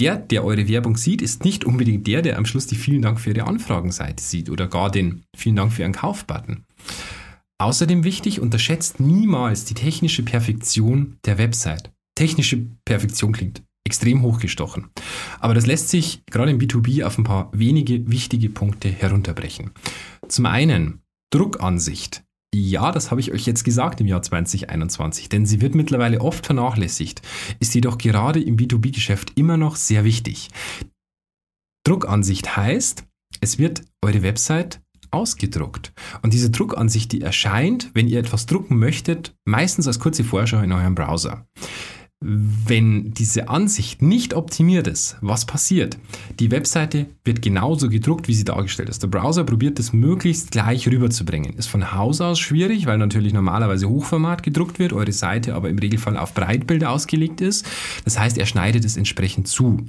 der, 0.00 0.16
der 0.16 0.44
eure 0.44 0.66
Werbung 0.66 0.96
sieht, 0.96 1.22
ist 1.22 1.44
nicht 1.44 1.64
unbedingt 1.64 2.06
der, 2.06 2.22
der 2.22 2.38
am 2.38 2.46
Schluss 2.46 2.66
die 2.66 2.76
Vielen 2.76 3.02
Dank 3.02 3.20
für 3.20 3.30
Ihre 3.30 3.46
Anfragenseite 3.46 4.22
sieht 4.22 4.48
oder 4.50 4.66
gar 4.66 4.90
den 4.90 5.22
Vielen 5.36 5.56
Dank 5.56 5.72
für 5.72 5.82
Ihren 5.82 5.92
Kauf-Button. 5.92 6.64
Außerdem 7.58 8.04
wichtig, 8.04 8.40
unterschätzt 8.40 9.00
niemals 9.00 9.66
die 9.66 9.74
technische 9.74 10.22
Perfektion 10.22 11.18
der 11.26 11.36
Website. 11.36 11.92
Technische 12.14 12.66
Perfektion 12.86 13.32
klingt 13.32 13.62
extrem 13.84 14.22
hochgestochen. 14.22 14.88
Aber 15.40 15.52
das 15.52 15.66
lässt 15.66 15.90
sich 15.90 16.22
gerade 16.26 16.50
im 16.50 16.58
B2B 16.58 17.04
auf 17.04 17.18
ein 17.18 17.24
paar 17.24 17.50
wenige 17.52 18.10
wichtige 18.10 18.48
Punkte 18.48 18.88
herunterbrechen. 18.88 19.72
Zum 20.28 20.46
einen 20.46 21.02
Druckansicht. 21.30 22.22
Ja, 22.54 22.90
das 22.90 23.10
habe 23.10 23.20
ich 23.20 23.30
euch 23.32 23.46
jetzt 23.46 23.62
gesagt 23.62 24.00
im 24.00 24.08
Jahr 24.08 24.22
2021, 24.22 25.28
denn 25.28 25.46
sie 25.46 25.60
wird 25.60 25.76
mittlerweile 25.76 26.20
oft 26.20 26.46
vernachlässigt, 26.46 27.22
ist 27.60 27.74
jedoch 27.74 27.96
gerade 27.96 28.42
im 28.42 28.56
B2B-Geschäft 28.56 29.38
immer 29.38 29.56
noch 29.56 29.76
sehr 29.76 30.04
wichtig. 30.04 30.48
Druckansicht 31.86 32.56
heißt, 32.56 33.04
es 33.40 33.58
wird 33.58 33.82
eure 34.02 34.22
Website 34.22 34.80
ausgedruckt. 35.12 35.92
Und 36.22 36.32
diese 36.34 36.50
Druckansicht, 36.50 37.12
die 37.12 37.20
erscheint, 37.20 37.90
wenn 37.94 38.08
ihr 38.08 38.18
etwas 38.18 38.46
drucken 38.46 38.78
möchtet, 38.78 39.34
meistens 39.44 39.86
als 39.86 40.00
kurze 40.00 40.24
Vorschau 40.24 40.60
in 40.60 40.72
eurem 40.72 40.94
Browser. 40.94 41.46
Wenn 42.22 43.14
diese 43.14 43.48
Ansicht 43.48 44.02
nicht 44.02 44.34
optimiert 44.34 44.86
ist, 44.86 45.16
was 45.22 45.46
passiert? 45.46 45.96
Die 46.38 46.50
Webseite 46.50 47.06
wird 47.24 47.40
genauso 47.40 47.88
gedruckt, 47.88 48.28
wie 48.28 48.34
sie 48.34 48.44
dargestellt 48.44 48.90
ist. 48.90 49.02
Der 49.02 49.08
Browser 49.08 49.42
probiert 49.44 49.78
es 49.78 49.94
möglichst 49.94 50.50
gleich 50.50 50.86
rüberzubringen. 50.86 51.54
Ist 51.54 51.68
von 51.68 51.94
Haus 51.94 52.20
aus 52.20 52.38
schwierig, 52.38 52.84
weil 52.84 52.98
natürlich 52.98 53.32
normalerweise 53.32 53.88
Hochformat 53.88 54.42
gedruckt 54.42 54.78
wird, 54.78 54.92
eure 54.92 55.12
Seite 55.12 55.54
aber 55.54 55.70
im 55.70 55.78
Regelfall 55.78 56.18
auf 56.18 56.34
Breitbild 56.34 56.84
ausgelegt 56.84 57.40
ist. 57.40 57.64
Das 58.04 58.18
heißt, 58.18 58.36
er 58.36 58.44
schneidet 58.44 58.84
es 58.84 58.98
entsprechend 58.98 59.48
zu. 59.48 59.86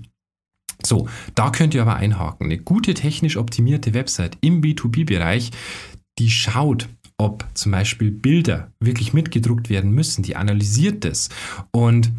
So, 0.84 1.10
da 1.36 1.50
könnt 1.50 1.74
ihr 1.74 1.82
aber 1.82 1.98
einhaken. 1.98 2.46
Eine 2.46 2.60
gute 2.60 2.94
technisch 2.94 3.36
optimierte 3.36 3.94
Website 3.94 4.38
im 4.40 4.62
B2B-Bereich, 4.62 5.52
die 6.18 6.30
schaut, 6.30 6.88
ob 7.22 7.46
zum 7.54 7.72
Beispiel 7.72 8.10
Bilder 8.10 8.72
wirklich 8.80 9.14
mitgedruckt 9.14 9.70
werden 9.70 9.92
müssen. 9.92 10.24
Die 10.24 10.36
analysiert 10.36 11.06
das. 11.06 11.30
Und 11.72 12.12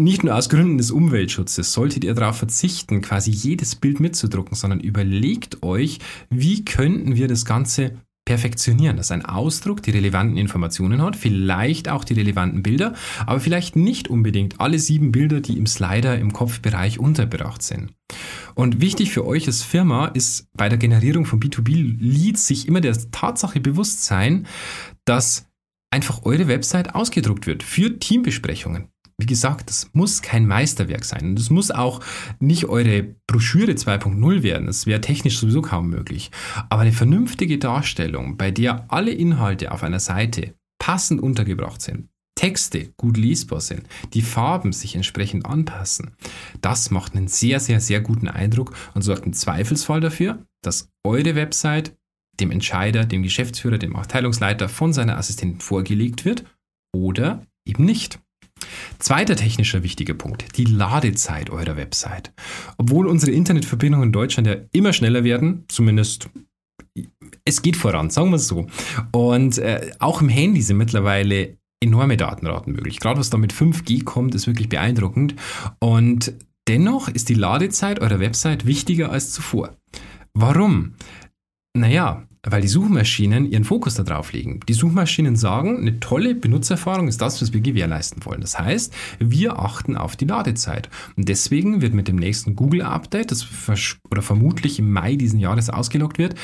nicht 0.00 0.22
nur 0.22 0.36
aus 0.36 0.48
Gründen 0.48 0.78
des 0.78 0.92
Umweltschutzes 0.92 1.72
solltet 1.72 2.04
ihr 2.04 2.14
darauf 2.14 2.36
verzichten, 2.36 3.02
quasi 3.02 3.32
jedes 3.32 3.74
Bild 3.74 3.98
mitzudrucken, 3.98 4.54
sondern 4.54 4.78
überlegt 4.78 5.64
euch, 5.64 5.98
wie 6.30 6.64
könnten 6.64 7.16
wir 7.16 7.26
das 7.26 7.44
Ganze 7.44 7.96
perfektionieren, 8.26 8.96
dass 8.96 9.10
ein 9.10 9.24
Ausdruck 9.24 9.82
die 9.82 9.90
relevanten 9.90 10.36
Informationen 10.36 11.02
hat, 11.02 11.16
vielleicht 11.16 11.88
auch 11.88 12.04
die 12.04 12.14
relevanten 12.14 12.62
Bilder, 12.62 12.94
aber 13.26 13.40
vielleicht 13.40 13.74
nicht 13.74 14.06
unbedingt 14.06 14.60
alle 14.60 14.78
sieben 14.78 15.10
Bilder, 15.10 15.40
die 15.40 15.58
im 15.58 15.66
Slider 15.66 16.16
im 16.16 16.32
Kopfbereich 16.32 17.00
untergebracht 17.00 17.62
sind. 17.62 17.90
Und 18.58 18.80
wichtig 18.80 19.12
für 19.12 19.24
euch 19.24 19.46
als 19.46 19.62
Firma 19.62 20.06
ist 20.06 20.48
bei 20.52 20.68
der 20.68 20.78
Generierung 20.78 21.26
von 21.26 21.38
B2B-Leads 21.38 22.46
sich 22.46 22.66
immer 22.66 22.80
der 22.80 22.98
Tatsache 23.12 23.60
bewusst 23.60 24.04
sein, 24.04 24.48
dass 25.04 25.46
einfach 25.92 26.24
eure 26.24 26.48
Website 26.48 26.94
ausgedruckt 26.94 27.46
wird 27.46 27.62
für 27.62 27.98
Teambesprechungen 27.98 28.88
wie 29.20 29.26
gesagt, 29.26 29.68
das 29.68 29.90
muss 29.94 30.22
kein 30.22 30.46
Meisterwerk 30.46 31.04
sein. 31.04 31.30
Und 31.30 31.38
das 31.38 31.50
muss 31.50 31.72
auch 31.72 32.00
nicht 32.38 32.66
eure 32.66 33.16
Broschüre 33.26 33.72
2.0 33.72 34.42
werden. 34.44 34.68
Das 34.68 34.86
wäre 34.86 35.00
technisch 35.00 35.38
sowieso 35.38 35.60
kaum 35.60 35.90
möglich. 35.90 36.30
Aber 36.68 36.82
eine 36.82 36.92
vernünftige 36.92 37.58
Darstellung, 37.58 38.36
bei 38.36 38.52
der 38.52 38.84
alle 38.88 39.10
Inhalte 39.10 39.72
auf 39.72 39.82
einer 39.82 39.98
Seite 39.98 40.54
passend 40.78 41.20
untergebracht 41.20 41.82
sind, 41.82 42.08
Texte 42.38 42.92
gut 42.96 43.16
lesbar 43.16 43.60
sind, 43.60 43.82
die 44.14 44.22
Farben 44.22 44.72
sich 44.72 44.94
entsprechend 44.94 45.44
anpassen, 45.44 46.12
das 46.60 46.92
macht 46.92 47.16
einen 47.16 47.26
sehr, 47.26 47.58
sehr, 47.58 47.80
sehr 47.80 48.00
guten 48.00 48.28
Eindruck 48.28 48.76
und 48.94 49.02
sorgt 49.02 49.26
im 49.26 49.32
Zweifelsfall 49.32 50.00
dafür, 50.00 50.38
dass 50.62 50.88
eure 51.04 51.34
Website 51.34 51.96
dem 52.38 52.52
Entscheider, 52.52 53.04
dem 53.04 53.24
Geschäftsführer, 53.24 53.78
dem 53.78 53.96
Abteilungsleiter 53.96 54.68
von 54.68 54.92
seiner 54.92 55.18
Assistentin 55.18 55.60
vorgelegt 55.60 56.24
wird 56.24 56.44
oder 56.94 57.44
eben 57.66 57.84
nicht. 57.84 58.20
Zweiter 59.00 59.34
technischer 59.34 59.82
wichtiger 59.82 60.14
Punkt, 60.14 60.56
die 60.56 60.64
Ladezeit 60.64 61.50
eurer 61.50 61.76
Website. 61.76 62.32
Obwohl 62.76 63.08
unsere 63.08 63.32
Internetverbindungen 63.32 64.10
in 64.10 64.12
Deutschland 64.12 64.46
ja 64.46 64.54
immer 64.70 64.92
schneller 64.92 65.24
werden, 65.24 65.64
zumindest 65.66 66.30
es 67.44 67.62
geht 67.62 67.76
voran, 67.76 68.10
sagen 68.10 68.30
wir 68.30 68.36
es 68.36 68.46
so. 68.46 68.68
Und 69.10 69.58
äh, 69.58 69.90
auch 69.98 70.20
im 70.20 70.28
Handy 70.28 70.62
sind 70.62 70.76
mittlerweile 70.76 71.57
enorme 71.82 72.16
Datenraten 72.16 72.72
möglich. 72.72 73.00
Gerade 73.00 73.20
was 73.20 73.30
da 73.30 73.38
mit 73.38 73.52
5G 73.52 74.04
kommt, 74.04 74.34
ist 74.34 74.46
wirklich 74.46 74.68
beeindruckend. 74.68 75.34
Und 75.80 76.32
dennoch 76.68 77.08
ist 77.08 77.28
die 77.28 77.34
Ladezeit 77.34 78.00
eurer 78.00 78.20
Website 78.20 78.66
wichtiger 78.66 79.10
als 79.10 79.32
zuvor. 79.32 79.76
Warum? 80.34 80.94
Naja, 81.74 82.27
weil 82.50 82.62
die 82.62 82.68
Suchmaschinen 82.68 83.50
ihren 83.50 83.64
Fokus 83.64 83.94
darauf 83.94 84.32
legen. 84.32 84.60
Die 84.68 84.74
Suchmaschinen 84.74 85.36
sagen, 85.36 85.78
eine 85.78 86.00
tolle 86.00 86.34
Benutzererfahrung 86.34 87.08
ist 87.08 87.20
das, 87.20 87.40
was 87.42 87.52
wir 87.52 87.60
gewährleisten 87.60 88.24
wollen. 88.24 88.40
Das 88.40 88.58
heißt, 88.58 88.94
wir 89.18 89.58
achten 89.58 89.96
auf 89.96 90.16
die 90.16 90.24
Ladezeit. 90.24 90.88
Und 91.16 91.28
deswegen 91.28 91.80
wird 91.82 91.94
mit 91.94 92.08
dem 92.08 92.16
nächsten 92.16 92.56
Google-Update, 92.56 93.30
das 93.30 93.46
oder 94.10 94.22
vermutlich 94.22 94.78
im 94.78 94.92
Mai 94.92 95.16
diesen 95.16 95.40
Jahres 95.40 95.70
ausgelockt 95.70 96.18
wird, 96.18 96.34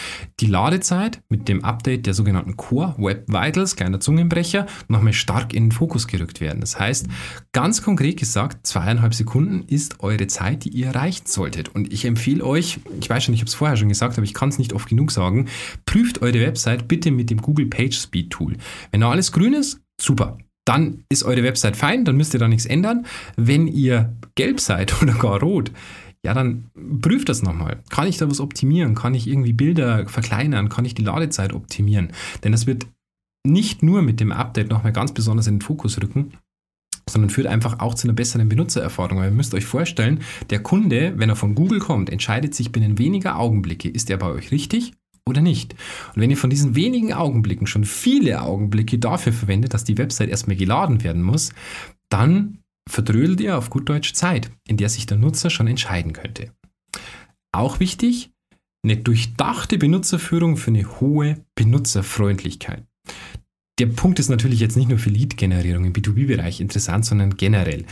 die 0.40 0.46
Ladezeit 0.46 1.22
mit 1.28 1.48
dem 1.48 1.64
Update 1.64 2.06
der 2.06 2.14
sogenannten 2.14 2.56
Core 2.56 2.94
Web 2.98 3.28
Vitals, 3.28 3.76
kleiner 3.76 4.00
Zungenbrecher, 4.00 4.66
nochmal 4.88 5.12
stark 5.12 5.54
in 5.54 5.66
den 5.66 5.72
Fokus 5.72 6.06
gerückt 6.06 6.40
werden. 6.40 6.60
Das 6.60 6.78
heißt, 6.78 7.06
ganz 7.52 7.82
konkret 7.82 8.18
gesagt, 8.18 8.66
zweieinhalb 8.66 9.14
Sekunden 9.14 9.64
ist 9.66 10.00
eure 10.00 10.26
Zeit, 10.26 10.64
die 10.64 10.70
ihr 10.70 10.88
erreichen 10.88 11.26
solltet. 11.26 11.74
Und 11.74 11.92
ich 11.92 12.04
empfehle 12.04 12.44
euch, 12.44 12.80
ich 13.00 13.08
weiß 13.08 13.24
schon, 13.24 13.34
ich 13.34 13.40
habe 13.40 13.48
es 13.48 13.54
vorher 13.54 13.76
schon 13.76 13.88
gesagt, 13.88 14.16
aber 14.16 14.24
ich 14.24 14.34
kann 14.34 14.48
es 14.48 14.58
nicht 14.58 14.72
oft 14.72 14.88
genug 14.88 15.10
sagen, 15.10 15.46
prüft 15.94 16.22
eure 16.22 16.40
Website 16.40 16.88
bitte 16.88 17.12
mit 17.12 17.30
dem 17.30 17.40
Google 17.40 17.66
PageSpeed 17.66 18.30
Tool. 18.30 18.56
Wenn 18.90 19.02
da 19.02 19.10
alles 19.10 19.30
grün 19.30 19.54
ist, 19.54 19.80
super. 20.00 20.38
Dann 20.66 21.04
ist 21.08 21.22
eure 21.22 21.44
Website 21.44 21.76
fein, 21.76 22.04
dann 22.04 22.16
müsst 22.16 22.34
ihr 22.34 22.40
da 22.40 22.48
nichts 22.48 22.66
ändern. 22.66 23.06
Wenn 23.36 23.68
ihr 23.68 24.12
gelb 24.34 24.58
seid 24.58 25.00
oder 25.02 25.12
gar 25.12 25.38
rot, 25.38 25.70
ja, 26.24 26.34
dann 26.34 26.64
prüft 27.00 27.28
das 27.28 27.42
nochmal. 27.42 27.80
Kann 27.90 28.08
ich 28.08 28.16
da 28.16 28.28
was 28.28 28.40
optimieren? 28.40 28.96
Kann 28.96 29.14
ich 29.14 29.28
irgendwie 29.28 29.52
Bilder 29.52 30.08
verkleinern? 30.08 30.68
Kann 30.68 30.84
ich 30.84 30.96
die 30.96 31.04
Ladezeit 31.04 31.52
optimieren? 31.52 32.08
Denn 32.42 32.50
das 32.50 32.66
wird 32.66 32.88
nicht 33.46 33.84
nur 33.84 34.02
mit 34.02 34.18
dem 34.18 34.32
Update 34.32 34.70
nochmal 34.70 34.92
ganz 34.92 35.14
besonders 35.14 35.46
in 35.46 35.56
den 35.56 35.62
Fokus 35.62 36.02
rücken, 36.02 36.32
sondern 37.08 37.30
führt 37.30 37.46
einfach 37.46 37.78
auch 37.78 37.94
zu 37.94 38.08
einer 38.08 38.14
besseren 38.14 38.48
Benutzererfahrung. 38.48 39.18
Weil 39.18 39.30
ihr 39.30 39.36
müsst 39.36 39.54
euch 39.54 39.66
vorstellen, 39.66 40.22
der 40.50 40.60
Kunde, 40.60 41.12
wenn 41.18 41.28
er 41.28 41.36
von 41.36 41.54
Google 41.54 41.78
kommt, 41.78 42.10
entscheidet 42.10 42.52
sich 42.52 42.72
binnen 42.72 42.98
weniger 42.98 43.38
Augenblicke, 43.38 43.88
ist 43.88 44.10
er 44.10 44.16
bei 44.16 44.26
euch 44.26 44.50
richtig 44.50 44.92
oder 45.28 45.40
nicht. 45.40 45.74
Und 46.14 46.22
wenn 46.22 46.30
ihr 46.30 46.36
von 46.36 46.50
diesen 46.50 46.74
wenigen 46.74 47.12
Augenblicken 47.12 47.66
schon 47.66 47.84
viele 47.84 48.42
Augenblicke 48.42 48.98
dafür 48.98 49.32
verwendet, 49.32 49.74
dass 49.74 49.84
die 49.84 49.98
Website 49.98 50.28
erstmal 50.28 50.56
geladen 50.56 51.02
werden 51.02 51.22
muss, 51.22 51.52
dann 52.08 52.58
verdrödelt 52.88 53.40
ihr 53.40 53.56
auf 53.56 53.70
gut 53.70 53.88
Deutsch 53.88 54.12
Zeit, 54.12 54.50
in 54.68 54.76
der 54.76 54.88
sich 54.88 55.06
der 55.06 55.16
Nutzer 55.16 55.50
schon 55.50 55.66
entscheiden 55.66 56.12
könnte. 56.12 56.52
Auch 57.52 57.80
wichtig, 57.80 58.30
eine 58.82 58.98
durchdachte 58.98 59.78
Benutzerführung 59.78 60.56
für 60.56 60.70
eine 60.70 61.00
hohe 61.00 61.44
Benutzerfreundlichkeit 61.54 62.84
der 63.80 63.86
Punkt 63.86 64.20
ist 64.20 64.28
natürlich 64.28 64.60
jetzt 64.60 64.76
nicht 64.76 64.88
nur 64.88 65.00
für 65.00 65.10
Lead-Generierung 65.10 65.84
im 65.84 65.92
B2B-Bereich 65.92 66.60
interessant, 66.60 67.04
sondern 67.04 67.36
generell. 67.36 67.84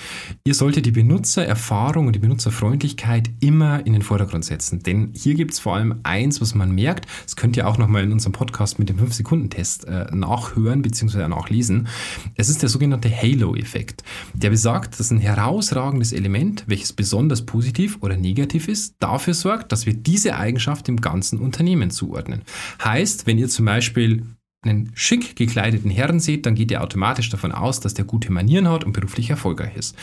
Ihr 0.44 0.54
solltet 0.54 0.86
die 0.86 0.92
Benutzererfahrung 0.92 2.06
und 2.06 2.12
die 2.14 2.20
Benutzerfreundlichkeit 2.20 3.30
immer 3.40 3.84
in 3.84 3.92
den 3.92 4.02
Vordergrund 4.02 4.44
setzen. 4.44 4.84
Denn 4.84 5.10
hier 5.12 5.34
gibt 5.34 5.54
es 5.54 5.58
vor 5.58 5.74
allem 5.74 5.96
eins, 6.04 6.40
was 6.40 6.54
man 6.54 6.72
merkt. 6.72 7.06
Das 7.24 7.34
könnt 7.34 7.56
ihr 7.56 7.66
auch 7.66 7.78
nochmal 7.78 8.04
in 8.04 8.12
unserem 8.12 8.32
Podcast 8.32 8.78
mit 8.78 8.90
dem 8.90 8.98
5-Sekunden-Test 8.98 9.86
äh, 9.88 10.06
nachhören 10.14 10.82
bzw. 10.82 11.26
nachlesen. 11.26 11.88
Es 12.36 12.48
ist 12.48 12.62
der 12.62 12.68
sogenannte 12.68 13.10
Halo-Effekt. 13.10 14.04
Der 14.34 14.50
besagt, 14.50 15.00
dass 15.00 15.10
ein 15.10 15.18
herausragendes 15.18 16.12
Element, 16.12 16.62
welches 16.68 16.92
besonders 16.92 17.44
positiv 17.44 17.98
oder 18.02 18.16
negativ 18.16 18.68
ist, 18.68 18.94
dafür 19.00 19.34
sorgt, 19.34 19.72
dass 19.72 19.84
wir 19.84 19.94
diese 19.94 20.36
Eigenschaft 20.36 20.88
im 20.88 21.00
ganzen 21.00 21.40
Unternehmen 21.40 21.90
zuordnen. 21.90 22.42
Heißt, 22.84 23.26
wenn 23.26 23.38
ihr 23.38 23.48
zum 23.48 23.64
Beispiel 23.64 24.22
einen 24.62 24.92
schick 24.94 25.36
gekleideten 25.36 25.90
Herrn 25.90 26.20
seht, 26.20 26.46
dann 26.46 26.54
geht 26.54 26.70
ihr 26.70 26.82
automatisch 26.82 27.28
davon 27.30 27.52
aus, 27.52 27.80
dass 27.80 27.94
der 27.94 28.04
gute 28.04 28.32
Manieren 28.32 28.68
hat 28.68 28.84
und 28.84 28.92
beruflich 28.92 29.30
erfolgreich 29.30 29.76
ist. 29.76 29.96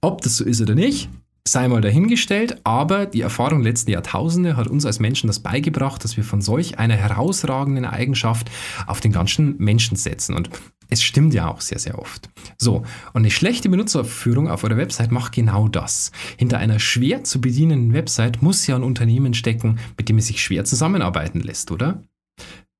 Ob 0.00 0.20
das 0.20 0.36
so 0.36 0.44
ist 0.44 0.60
oder 0.60 0.74
nicht, 0.74 1.08
sei 1.46 1.66
mal 1.66 1.80
dahingestellt, 1.80 2.60
aber 2.64 3.06
die 3.06 3.22
Erfahrung 3.22 3.62
der 3.62 3.72
letzten 3.72 3.90
Jahrtausende 3.90 4.56
hat 4.56 4.68
uns 4.68 4.86
als 4.86 5.00
Menschen 5.00 5.26
das 5.26 5.40
beigebracht, 5.40 6.04
dass 6.04 6.16
wir 6.16 6.24
von 6.24 6.40
solch 6.40 6.78
einer 6.78 6.94
herausragenden 6.94 7.84
Eigenschaft 7.84 8.50
auf 8.86 9.00
den 9.00 9.12
ganzen 9.12 9.56
Menschen 9.58 9.96
setzen. 9.96 10.34
Und 10.34 10.50
es 10.88 11.02
stimmt 11.02 11.32
ja 11.34 11.48
auch 11.48 11.60
sehr, 11.60 11.78
sehr 11.78 11.98
oft. 11.98 12.28
So, 12.58 12.84
und 13.14 13.22
eine 13.22 13.30
schlechte 13.30 13.70
Benutzerführung 13.70 14.48
auf 14.48 14.62
eurer 14.62 14.76
Website 14.76 15.10
macht 15.10 15.32
genau 15.32 15.66
das. 15.66 16.12
Hinter 16.36 16.58
einer 16.58 16.78
schwer 16.78 17.24
zu 17.24 17.40
bedienenden 17.40 17.92
Website 17.94 18.42
muss 18.42 18.66
ja 18.66 18.76
ein 18.76 18.82
Unternehmen 18.82 19.34
stecken, 19.34 19.78
mit 19.96 20.08
dem 20.08 20.18
es 20.18 20.26
sich 20.26 20.42
schwer 20.42 20.64
zusammenarbeiten 20.64 21.40
lässt, 21.40 21.70
oder? 21.72 22.02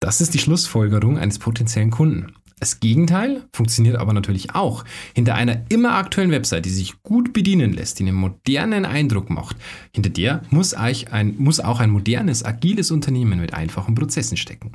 Das 0.02 0.20
ist 0.20 0.34
die 0.34 0.40
Schlussfolgerung 0.40 1.16
eines 1.16 1.38
potenziellen 1.38 1.92
Kunden. 1.92 2.32
Das 2.58 2.80
Gegenteil 2.80 3.44
funktioniert 3.52 3.94
aber 3.94 4.12
natürlich 4.12 4.52
auch. 4.52 4.84
Hinter 5.14 5.36
einer 5.36 5.62
immer 5.68 5.94
aktuellen 5.94 6.32
Website, 6.32 6.64
die 6.64 6.70
sich 6.70 7.04
gut 7.04 7.32
bedienen 7.32 7.72
lässt, 7.72 8.00
die 8.00 8.02
einen 8.02 8.16
modernen 8.16 8.84
Eindruck 8.84 9.30
macht, 9.30 9.56
hinter 9.94 10.10
der 10.10 10.42
muss, 10.50 10.74
ein, 10.74 11.36
muss 11.38 11.60
auch 11.60 11.78
ein 11.78 11.90
modernes, 11.90 12.44
agiles 12.44 12.90
Unternehmen 12.90 13.40
mit 13.40 13.54
einfachen 13.54 13.94
Prozessen 13.94 14.36
stecken. 14.36 14.72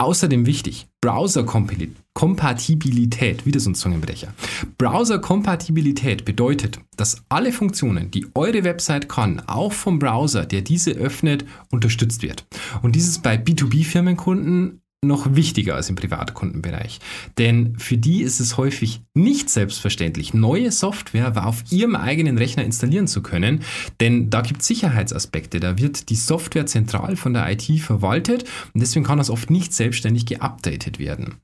Außerdem 0.00 0.46
wichtig, 0.46 0.88
Browser-Kompatibilität, 1.02 3.44
wieder 3.44 3.60
so 3.60 3.68
ein 3.68 3.74
Zungenbrecher. 3.74 4.32
Browser-Kompatibilität 4.78 6.24
bedeutet, 6.24 6.80
dass 6.96 7.22
alle 7.28 7.52
Funktionen, 7.52 8.10
die 8.10 8.26
eure 8.34 8.64
Website 8.64 9.10
kann, 9.10 9.42
auch 9.46 9.74
vom 9.74 9.98
Browser, 9.98 10.46
der 10.46 10.62
diese 10.62 10.92
öffnet, 10.92 11.44
unterstützt 11.70 12.22
wird. 12.22 12.46
Und 12.80 12.96
dieses 12.96 13.18
bei 13.18 13.36
B2B-Firmenkunden 13.36 14.80
noch 15.02 15.34
wichtiger 15.34 15.76
als 15.76 15.88
im 15.88 15.96
Privatkundenbereich. 15.96 17.00
Denn 17.38 17.78
für 17.78 17.96
die 17.96 18.20
ist 18.20 18.38
es 18.38 18.58
häufig 18.58 19.00
nicht 19.14 19.48
selbstverständlich, 19.48 20.34
neue 20.34 20.70
Software 20.70 21.32
auf 21.46 21.64
ihrem 21.70 21.96
eigenen 21.96 22.36
Rechner 22.36 22.64
installieren 22.64 23.06
zu 23.06 23.22
können, 23.22 23.62
denn 24.00 24.28
da 24.28 24.42
gibt 24.42 24.60
es 24.60 24.66
Sicherheitsaspekte. 24.66 25.58
Da 25.58 25.78
wird 25.78 26.10
die 26.10 26.16
Software 26.16 26.66
zentral 26.66 27.16
von 27.16 27.32
der 27.32 27.50
IT 27.50 27.80
verwaltet 27.80 28.44
und 28.74 28.82
deswegen 28.82 29.06
kann 29.06 29.16
das 29.16 29.30
oft 29.30 29.48
nicht 29.48 29.72
selbstständig 29.72 30.26
geupdatet 30.26 30.98
werden. 30.98 31.36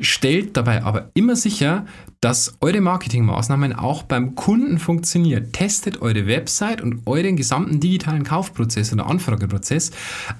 Stellt 0.00 0.56
dabei 0.56 0.82
aber 0.82 1.10
immer 1.14 1.36
sicher, 1.36 1.86
dass 2.24 2.56
eure 2.62 2.80
Marketingmaßnahmen 2.80 3.74
auch 3.74 4.02
beim 4.02 4.34
Kunden 4.34 4.78
funktionieren. 4.78 5.52
Testet 5.52 6.00
eure 6.00 6.26
Website 6.26 6.80
und 6.80 7.02
euren 7.06 7.36
gesamten 7.36 7.80
digitalen 7.80 8.24
Kaufprozess 8.24 8.94
oder 8.94 9.06
Anfrageprozess 9.06 9.90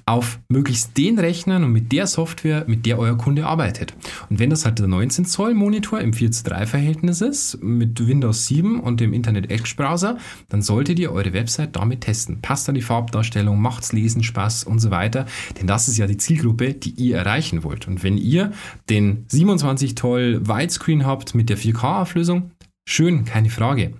auf 0.06 0.38
möglichst 0.48 0.96
den 0.96 1.18
Rechnern 1.18 1.62
und 1.62 1.72
mit 1.72 1.92
der 1.92 2.06
Software, 2.06 2.64
mit 2.66 2.86
der 2.86 2.98
euer 2.98 3.18
Kunde 3.18 3.46
arbeitet. 3.46 3.92
Und 4.30 4.38
wenn 4.38 4.48
das 4.48 4.64
halt 4.64 4.78
der 4.78 4.86
19 4.86 5.26
Zoll 5.26 5.52
Monitor 5.52 6.00
im 6.00 6.14
4 6.14 6.30
zu 6.30 6.44
3 6.44 6.64
Verhältnis 6.64 7.20
ist, 7.20 7.62
mit 7.62 8.06
Windows 8.06 8.46
7 8.46 8.80
und 8.80 9.00
dem 9.00 9.12
Internet 9.12 9.50
Edge 9.50 9.74
Browser, 9.76 10.16
dann 10.48 10.62
solltet 10.62 10.98
ihr 10.98 11.12
eure 11.12 11.34
Website 11.34 11.76
damit 11.76 12.00
testen. 12.00 12.40
Passt 12.40 12.66
an 12.66 12.76
die 12.76 12.82
Farbdarstellung, 12.82 13.60
macht's 13.60 13.92
Lesen 13.92 14.22
Spaß 14.22 14.64
und 14.64 14.78
so 14.78 14.90
weiter. 14.90 15.26
Denn 15.60 15.66
das 15.66 15.86
ist 15.88 15.98
ja 15.98 16.06
die 16.06 16.16
Zielgruppe, 16.16 16.72
die 16.72 16.92
ihr 16.92 17.18
erreichen 17.18 17.62
wollt. 17.62 17.86
Und 17.86 18.02
wenn 18.02 18.16
ihr 18.16 18.52
den 18.88 19.26
7 19.28 19.43
27 19.44 19.94
toll 19.94 20.40
Widescreen 20.46 21.04
habt 21.04 21.34
mit 21.34 21.50
der 21.50 21.58
4K-Auflösung, 21.58 22.52
schön, 22.88 23.24
keine 23.24 23.50
Frage. 23.50 23.92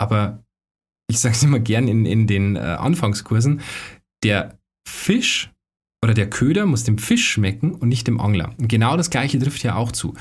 Aber 0.00 0.44
ich 1.10 1.18
sage 1.18 1.34
es 1.34 1.42
immer 1.42 1.58
gern 1.58 1.88
in, 1.88 2.06
in 2.06 2.26
den 2.26 2.54
äh, 2.56 2.60
Anfangskursen, 2.60 3.60
der 4.22 4.56
Fisch 4.88 5.50
oder 6.04 6.14
der 6.14 6.30
Köder 6.30 6.64
muss 6.66 6.84
dem 6.84 6.98
Fisch 6.98 7.28
schmecken 7.28 7.72
und 7.72 7.88
nicht 7.88 8.06
dem 8.06 8.20
Angler. 8.20 8.54
Und 8.58 8.68
genau 8.68 8.96
das 8.96 9.10
gleiche 9.10 9.38
trifft 9.40 9.64
ja 9.64 9.74
auch 9.74 9.90
zu. 9.90 10.14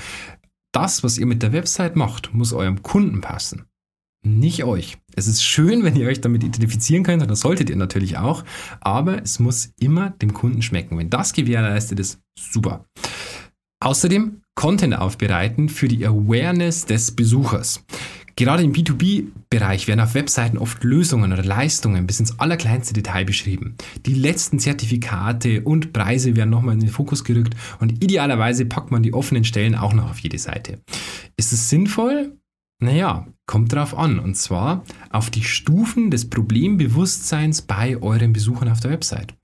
Das, 0.74 1.04
was 1.04 1.20
ihr 1.20 1.28
mit 1.28 1.44
der 1.44 1.54
Website 1.54 1.96
macht, 1.96 2.34
muss 2.34 2.52
eurem 2.52 2.82
Kunden 2.82 3.22
passen. 3.22 3.66
Nicht 4.26 4.64
euch. 4.64 4.98
Es 5.16 5.28
ist 5.28 5.44
schön, 5.44 5.84
wenn 5.84 5.96
ihr 5.96 6.08
euch 6.08 6.22
damit 6.22 6.44
identifizieren 6.44 7.04
könnt, 7.04 7.22
und 7.22 7.30
das 7.30 7.42
solltet 7.42 7.70
ihr 7.70 7.76
natürlich 7.76 8.18
auch, 8.18 8.44
aber 8.82 9.22
es 9.22 9.40
muss 9.40 9.72
immer 9.80 10.10
dem 10.10 10.34
Kunden 10.34 10.64
schmecken. 10.64 10.98
Wenn 10.98 11.12
das 11.12 11.34
gewährleistet 11.34 12.00
ist, 12.00 12.20
super. 12.38 12.86
Außerdem 13.80 14.42
Content 14.56 14.98
aufbereiten 14.98 15.70
für 15.70 15.88
die 15.88 16.06
Awareness 16.06 16.86
des 16.86 17.12
Besuchers. 17.12 17.84
Gerade 18.36 18.64
im 18.64 18.74
B2B-Bereich 18.74 19.88
werden 19.88 20.00
auf 20.00 20.14
Webseiten 20.14 20.58
oft 20.58 20.84
Lösungen 20.84 21.32
oder 21.32 21.44
Leistungen 21.44 22.06
bis 22.06 22.20
ins 22.20 22.40
allerkleinste 22.40 22.94
Detail 22.94 23.26
beschrieben. 23.26 23.76
Die 24.06 24.14
letzten 24.14 24.60
Zertifikate 24.60 25.62
und 25.62 25.94
Preise 25.94 26.36
werden 26.36 26.50
nochmal 26.50 26.76
in 26.76 26.80
den 26.80 26.90
Fokus 26.90 27.24
gerückt 27.24 27.56
und 27.80 28.04
idealerweise 28.04 28.66
packt 28.66 28.92
man 28.92 29.04
die 29.04 29.14
offenen 29.14 29.44
Stellen 29.44 29.76
auch 29.76 29.94
noch 29.94 30.10
auf 30.10 30.20
jede 30.20 30.38
Seite. 30.38 30.80
Ist 31.36 31.54
es 31.54 31.70
sinnvoll? 31.70 32.38
Naja, 32.80 33.28
kommt 33.48 33.74
drauf 33.74 33.98
an. 33.98 34.20
Und 34.20 34.36
zwar 34.38 34.84
auf 35.10 35.30
die 35.30 35.44
Stufen 35.44 36.12
des 36.12 36.30
Problembewusstseins 36.30 37.64
bei 37.64 37.98
euren 37.98 38.34
Besuchern 38.34 38.70
auf 38.70 38.80
der 38.80 38.92
Website. 38.92 39.36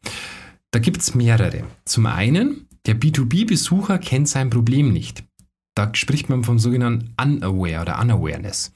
Da 0.71 0.79
gibt 0.79 1.01
es 1.01 1.15
mehrere. 1.15 1.63
Zum 1.85 2.05
einen 2.05 2.67
der 2.85 2.99
B2B-Besucher 2.99 3.97
kennt 3.97 4.27
sein 4.27 4.49
Problem 4.49 4.91
nicht. 4.91 5.23
Da 5.75 5.89
spricht 5.93 6.29
man 6.29 6.43
vom 6.43 6.59
sogenannten 6.59 7.13
Unaware 7.19 7.81
oder 7.81 7.99
Unawareness. 7.99 8.73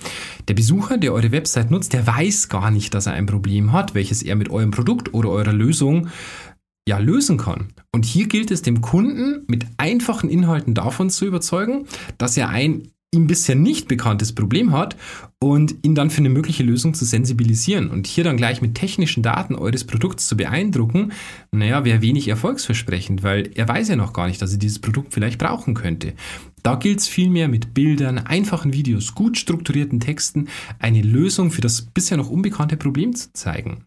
Der 0.47 0.55
Besucher, 0.55 0.97
der 0.97 1.13
eure 1.13 1.31
Website 1.31 1.69
nutzt, 1.69 1.93
der 1.93 2.07
weiß 2.07 2.49
gar 2.49 2.71
nicht, 2.71 2.93
dass 2.93 3.05
er 3.05 3.13
ein 3.13 3.27
Problem 3.27 3.71
hat, 3.71 3.93
welches 3.93 4.23
er 4.23 4.35
mit 4.35 4.49
eurem 4.49 4.71
Produkt 4.71 5.13
oder 5.13 5.29
eurer 5.29 5.53
Lösung 5.53 6.07
ja 6.87 6.97
lösen 6.97 7.37
kann. 7.37 7.73
Und 7.93 8.05
hier 8.05 8.27
gilt 8.27 8.49
es 8.49 8.63
dem 8.63 8.81
Kunden 8.81 9.43
mit 9.47 9.67
einfachen 9.77 10.29
Inhalten 10.29 10.73
davon 10.73 11.09
zu 11.09 11.25
überzeugen, 11.25 11.85
dass 12.17 12.37
er 12.37 12.49
ein 12.49 12.87
ihm 13.13 13.27
bisher 13.27 13.55
nicht 13.55 13.87
bekanntes 13.87 14.33
Problem 14.33 14.73
hat 14.73 14.97
und 15.39 15.75
ihn 15.83 15.95
dann 15.95 16.09
für 16.09 16.19
eine 16.19 16.29
mögliche 16.29 16.63
Lösung 16.63 16.93
zu 16.93 17.05
sensibilisieren 17.05 17.89
und 17.89 18.05
hier 18.05 18.23
dann 18.23 18.35
gleich 18.37 18.61
mit 18.61 18.75
technischen 18.75 19.23
Daten 19.23 19.55
eures 19.55 19.85
Produkts 19.85 20.27
zu 20.27 20.35
beeindrucken, 20.35 21.13
naja, 21.51 21.85
wäre 21.85 22.01
wenig 22.01 22.27
erfolgsversprechend, 22.27 23.23
weil 23.23 23.51
er 23.55 23.67
weiß 23.67 23.87
ja 23.89 23.95
noch 23.95 24.13
gar 24.13 24.27
nicht, 24.27 24.41
dass 24.41 24.51
er 24.51 24.59
dieses 24.59 24.79
Produkt 24.79 25.13
vielleicht 25.13 25.39
brauchen 25.39 25.73
könnte. 25.73 26.13
Da 26.67 26.75
gilt 26.75 26.99
es 26.99 27.07
vielmehr 27.07 27.47
mit 27.47 27.73
Bildern, 27.73 28.17
einfachen 28.17 28.73
Videos, 28.73 29.15
gut 29.15 29.37
strukturierten 29.37 30.01
Texten 30.01 30.49
eine 30.79 31.01
Lösung 31.01 31.49
für 31.49 31.61
das 31.61 31.81
bisher 31.81 32.17
noch 32.17 32.29
unbekannte 32.29 32.75
Problem 32.75 33.15
zu 33.15 33.31
zeigen. 33.31 33.85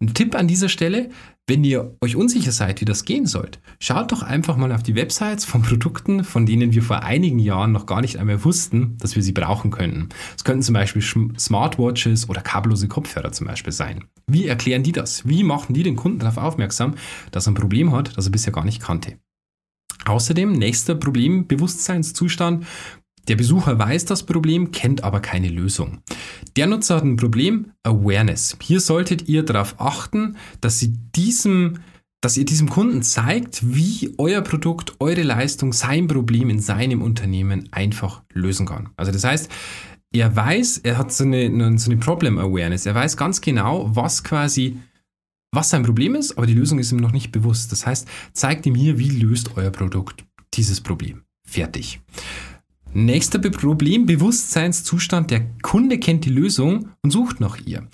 Ein 0.00 0.14
Tipp 0.14 0.34
an 0.34 0.48
dieser 0.48 0.70
Stelle, 0.70 1.10
wenn 1.46 1.62
ihr 1.62 1.94
euch 2.00 2.16
unsicher 2.16 2.50
seid, 2.50 2.80
wie 2.80 2.86
das 2.86 3.04
gehen 3.04 3.26
sollt, 3.26 3.60
schaut 3.80 4.12
doch 4.12 4.22
einfach 4.22 4.56
mal 4.56 4.72
auf 4.72 4.82
die 4.82 4.94
Websites 4.94 5.44
von 5.44 5.60
Produkten, 5.60 6.24
von 6.24 6.46
denen 6.46 6.72
wir 6.72 6.82
vor 6.82 7.02
einigen 7.02 7.38
Jahren 7.38 7.72
noch 7.72 7.84
gar 7.84 8.00
nicht 8.00 8.16
einmal 8.16 8.42
wussten, 8.46 8.96
dass 8.96 9.14
wir 9.14 9.22
sie 9.22 9.32
brauchen 9.32 9.70
könnten. 9.70 10.08
Es 10.34 10.42
könnten 10.42 10.62
zum 10.62 10.72
Beispiel 10.72 11.02
Smartwatches 11.02 12.30
oder 12.30 12.40
kabellose 12.40 12.88
Kopfhörer 12.88 13.32
zum 13.32 13.46
Beispiel 13.46 13.74
sein. 13.74 14.04
Wie 14.26 14.46
erklären 14.46 14.84
die 14.84 14.92
das? 14.92 15.28
Wie 15.28 15.44
machen 15.44 15.74
die 15.74 15.82
den 15.82 15.96
Kunden 15.96 16.20
darauf 16.20 16.38
aufmerksam, 16.38 16.94
dass 17.30 17.46
er 17.46 17.52
ein 17.52 17.56
Problem 17.56 17.92
hat, 17.92 18.16
das 18.16 18.24
er 18.24 18.32
bisher 18.32 18.54
gar 18.54 18.64
nicht 18.64 18.80
kannte? 18.80 19.18
Außerdem, 20.04 20.52
nächster 20.52 20.94
Problembewusstseinszustand, 20.94 22.66
der 23.28 23.36
Besucher 23.36 23.78
weiß 23.78 24.04
das 24.06 24.24
Problem, 24.24 24.72
kennt 24.72 25.04
aber 25.04 25.20
keine 25.20 25.48
Lösung. 25.48 26.00
Der 26.56 26.66
Nutzer 26.66 26.96
hat 26.96 27.04
ein 27.04 27.16
Problem, 27.16 27.72
Awareness. 27.84 28.56
Hier 28.60 28.80
solltet 28.80 29.28
ihr 29.28 29.44
darauf 29.44 29.76
achten, 29.78 30.36
dass 30.60 30.78
sie 30.80 30.92
diesem 31.14 31.78
dass 32.22 32.36
ihr 32.36 32.44
diesem 32.44 32.70
Kunden 32.70 33.02
zeigt, 33.02 33.74
wie 33.74 34.14
euer 34.16 34.42
Produkt, 34.42 34.94
eure 35.00 35.22
Leistung, 35.22 35.72
sein 35.72 36.06
Problem 36.06 36.50
in 36.50 36.60
seinem 36.60 37.02
Unternehmen 37.02 37.68
einfach 37.72 38.22
lösen 38.32 38.64
kann. 38.64 38.90
Also 38.96 39.10
das 39.10 39.24
heißt, 39.24 39.50
er 40.12 40.36
weiß, 40.36 40.78
er 40.84 40.98
hat 40.98 41.12
so 41.12 41.24
eine, 41.24 41.78
so 41.78 41.90
eine 41.90 41.98
Problem 41.98 42.38
Awareness. 42.38 42.86
Er 42.86 42.94
weiß 42.94 43.16
ganz 43.16 43.40
genau, 43.40 43.90
was 43.92 44.22
quasi, 44.22 44.78
was 45.52 45.68
sein 45.68 45.82
Problem 45.82 46.14
ist, 46.14 46.36
aber 46.36 46.46
die 46.46 46.54
Lösung 46.54 46.78
ist 46.78 46.92
ihm 46.92 46.98
noch 46.98 47.12
nicht 47.12 47.30
bewusst. 47.30 47.70
Das 47.72 47.86
heißt, 47.86 48.08
zeigt 48.32 48.66
ihm 48.66 48.74
hier, 48.74 48.98
wie 48.98 49.10
löst 49.10 49.56
euer 49.56 49.70
Produkt 49.70 50.24
dieses 50.54 50.80
Problem. 50.80 51.22
Fertig. 51.46 52.00
Nächster 52.94 53.38
Problembewusstseinszustand, 53.38 55.30
der 55.30 55.46
Kunde 55.62 55.98
kennt 55.98 56.26
die 56.26 56.30
Lösung 56.30 56.90
und 57.02 57.10
sucht 57.10 57.40
nach 57.40 57.56
ihr. 57.64 57.88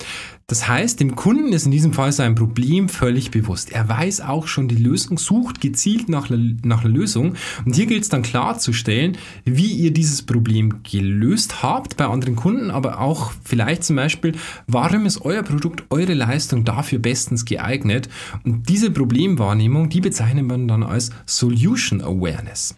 Das 0.49 0.67
heißt, 0.67 0.99
dem 0.99 1.15
Kunden 1.15 1.53
ist 1.53 1.67
in 1.67 1.71
diesem 1.71 1.93
Fall 1.93 2.11
sein 2.11 2.35
Problem 2.35 2.89
völlig 2.89 3.31
bewusst. 3.31 3.71
Er 3.71 3.89
weiß 3.89 4.23
auch 4.23 4.49
schon 4.49 4.67
die 4.67 4.77
Lösung, 4.77 5.17
sucht 5.19 5.61
gezielt 5.61 6.09
nach, 6.09 6.31
nach 6.31 6.85
einer 6.85 6.93
Lösung. 6.93 7.35
Und 7.65 7.77
hier 7.77 7.87
gilt 7.87 8.03
es 8.03 8.09
dann 8.09 8.23
klarzustellen, 8.23 9.19
wie 9.45 9.73
ihr 9.73 9.93
dieses 9.93 10.23
Problem 10.23 10.83
gelöst 10.83 11.63
habt 11.63 11.97
bei 11.97 12.07
anderen 12.07 12.35
Kunden, 12.35 12.71
aber 12.73 12.99
auch 12.99 13.33
vielleicht 13.45 13.85
zum 13.85 13.97
Beispiel, 13.97 14.33
warum 14.67 15.07
ist 15.07 15.21
euer 15.21 15.43
Produkt, 15.45 15.85
eure 15.91 16.15
Leistung 16.15 16.65
dafür 16.65 16.99
bestens 16.99 17.45
geeignet. 17.45 18.09
Und 18.43 18.69
diese 18.69 18.91
Problemwahrnehmung, 18.91 19.91
die 19.91 20.01
bezeichnet 20.01 20.47
man 20.47 20.67
dann 20.67 20.83
als 20.83 21.11
Solution 21.27 22.01
Awareness. 22.01 22.75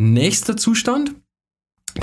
Nächster 0.00 0.56
Zustand. 0.56 1.14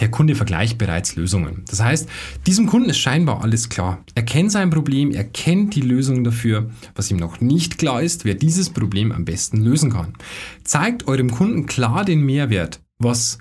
Der 0.02 0.12
Kunde 0.12 0.36
vergleicht 0.36 0.78
bereits 0.78 1.16
Lösungen. 1.16 1.64
Das 1.70 1.82
heißt, 1.82 2.10
diesem 2.46 2.68
Kunden 2.68 2.90
ist 2.90 2.98
scheinbar 2.98 3.42
alles 3.42 3.70
klar. 3.70 4.04
Er 4.16 4.24
kennt 4.24 4.52
sein 4.52 4.70
Problem, 4.70 5.12
er 5.12 5.24
kennt 5.24 5.76
die 5.76 5.82
Lösung 5.82 6.26
dafür. 6.26 6.70
Was 6.96 7.10
ihm 7.10 7.18
noch 7.18 7.40
nicht 7.40 7.78
klar 7.78 8.02
ist, 8.02 8.26
wer 8.26 8.36
dieses 8.36 8.70
Problem 8.70 9.14
am 9.14 9.24
besten 9.24 9.64
lösen 9.64 9.94
kann. 9.94 10.14
Zeigt 10.66 11.08
eurem 11.08 11.32
Kunden 11.32 11.68
klar 11.68 12.04
den 12.04 12.22
Mehrwert, 12.26 12.82
was 13.00 13.38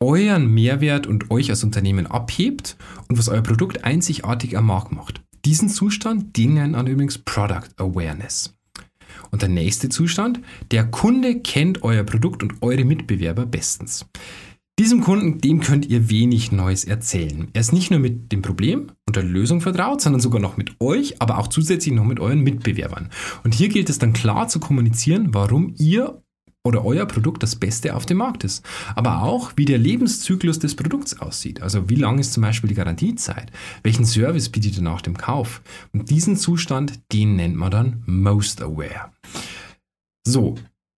euren 0.00 0.52
Mehrwert 0.52 1.06
und 1.06 1.30
euch 1.30 1.50
als 1.50 1.62
Unternehmen 1.62 2.06
abhebt 2.06 2.76
und 3.08 3.18
was 3.18 3.28
euer 3.28 3.42
Produkt 3.42 3.84
einzigartig 3.84 4.56
am 4.56 4.66
Markt 4.66 4.92
macht. 4.92 5.22
Diesen 5.44 5.68
Zustand, 5.68 6.36
den 6.38 6.54
nennt 6.54 6.72
man 6.72 6.86
übrigens 6.86 7.18
Product 7.18 7.68
Awareness. 7.76 8.54
Und 9.32 9.42
der 9.42 9.48
nächste 9.48 9.88
Zustand, 9.88 10.40
der 10.70 10.84
Kunde 10.84 11.40
kennt 11.40 11.82
euer 11.82 12.04
Produkt 12.04 12.42
und 12.42 12.62
eure 12.62 12.84
Mitbewerber 12.84 13.46
bestens. 13.46 14.06
Diesem 14.78 15.02
Kunden, 15.02 15.38
dem 15.38 15.60
könnt 15.60 15.86
ihr 15.86 16.08
wenig 16.08 16.50
Neues 16.50 16.84
erzählen. 16.84 17.48
Er 17.52 17.60
ist 17.60 17.72
nicht 17.72 17.90
nur 17.90 18.00
mit 18.00 18.32
dem 18.32 18.40
Problem 18.40 18.92
und 19.06 19.16
der 19.16 19.22
Lösung 19.22 19.60
vertraut, 19.60 20.00
sondern 20.00 20.20
sogar 20.20 20.40
noch 20.40 20.56
mit 20.56 20.80
euch, 20.80 21.20
aber 21.20 21.38
auch 21.38 21.48
zusätzlich 21.48 21.94
noch 21.94 22.04
mit 22.04 22.20
euren 22.20 22.40
Mitbewerbern. 22.40 23.10
Und 23.44 23.54
hier 23.54 23.68
gilt 23.68 23.90
es 23.90 23.98
dann 23.98 24.14
klar 24.14 24.48
zu 24.48 24.60
kommunizieren, 24.60 25.34
warum 25.34 25.74
ihr 25.78 26.22
oder 26.64 26.84
euer 26.84 27.06
Produkt 27.06 27.42
das 27.42 27.56
Beste 27.56 27.94
auf 27.96 28.06
dem 28.06 28.18
Markt 28.18 28.44
ist. 28.44 28.64
Aber 28.94 29.22
auch, 29.22 29.52
wie 29.56 29.64
der 29.64 29.78
Lebenszyklus 29.78 30.58
des 30.58 30.76
Produkts 30.76 31.18
aussieht. 31.20 31.60
Also 31.60 31.88
wie 31.88 31.96
lang 31.96 32.18
ist 32.18 32.32
zum 32.32 32.42
Beispiel 32.42 32.68
die 32.68 32.76
Garantiezeit? 32.76 33.50
Welchen 33.82 34.04
Service 34.04 34.48
bietet 34.48 34.76
ihr 34.76 34.82
nach 34.82 35.02
dem 35.02 35.16
Kauf? 35.16 35.62
Und 35.92 36.10
diesen 36.10 36.36
Zustand, 36.36 37.00
den 37.12 37.36
nennt 37.36 37.56
man 37.56 37.70
dann 37.70 38.02
Most 38.06 38.62
Aware. 38.62 39.10
So, 40.24 40.54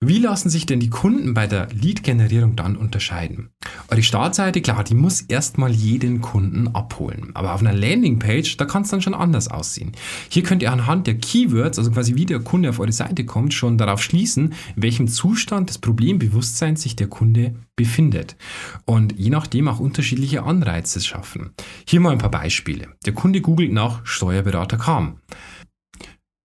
wie 0.09 0.19
lassen 0.19 0.51
sich 0.51 0.67
denn 0.67 0.81
die 0.81 0.91
Kunden 0.91 1.35
bei 1.35 1.47
der 1.47 1.69
Lead-Generierung 1.73 2.57
dann 2.57 2.77
unterscheiden? 2.77 3.51
Eure 3.89 4.03
Startseite, 4.03 4.61
klar, 4.61 4.83
die 4.85 4.95
muss 4.95 5.21
erstmal 5.21 5.73
jeden 5.73 6.21
Kunden 6.21 6.69
abholen. 6.69 7.31
Aber 7.35 7.55
auf 7.55 7.61
einer 7.61 7.73
Landingpage, 7.73 8.57
da 8.57 8.65
kann 8.65 8.83
es 8.83 8.91
dann 8.91 9.03
schon 9.03 9.15
anders 9.15 9.49
aussehen. 9.49 9.93
Hier 10.29 10.43
könnt 10.43 10.63
ihr 10.63 10.73
anhand 10.73 11.07
der 11.07 11.19
Keywords, 11.19 11.79
also 11.79 11.91
quasi 11.91 12.15
wie 12.17 12.27
der 12.27 12.41
Kunde 12.41 12.71
auf 12.71 12.81
eure 12.81 12.93
Seite 12.93 13.25
kommt, 13.25 13.55
schon 13.55 13.79
darauf 13.79 14.03
schließen, 14.03 14.55
in 14.77 14.83
welchem 14.83 15.09
Zustand 15.09 15.71
des 15.71 15.79
Problembewusstseins 15.79 16.83
sich 16.83 16.97
der 16.97 17.09
Kunde 17.09 17.55
befindet. 17.77 18.37
Und 18.85 19.19
je 19.19 19.31
nachdem 19.31 19.69
auch 19.69 19.81
unterschiedliche 19.81 20.43
Anreize 20.43 21.01
schaffen. 21.01 21.51
Hier 21.87 22.01
mal 22.01 22.13
ein 22.13 22.19
paar 22.19 22.31
Beispiele. 22.31 22.89
Der 23.07 23.15
Kunde 23.15 23.41
googelt 23.41 23.73
nach 23.73 24.05
Steuerberater 24.07 24.77
kam. 24.77 25.19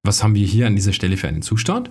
Was 0.03 0.23
haben 0.23 0.35
wir 0.35 0.45
hier 0.45 0.65
an 0.65 0.75
dieser 0.75 0.93
Stelle 0.93 1.17
für 1.17 1.27
einen 1.27 1.41
Zustand? 1.41 1.89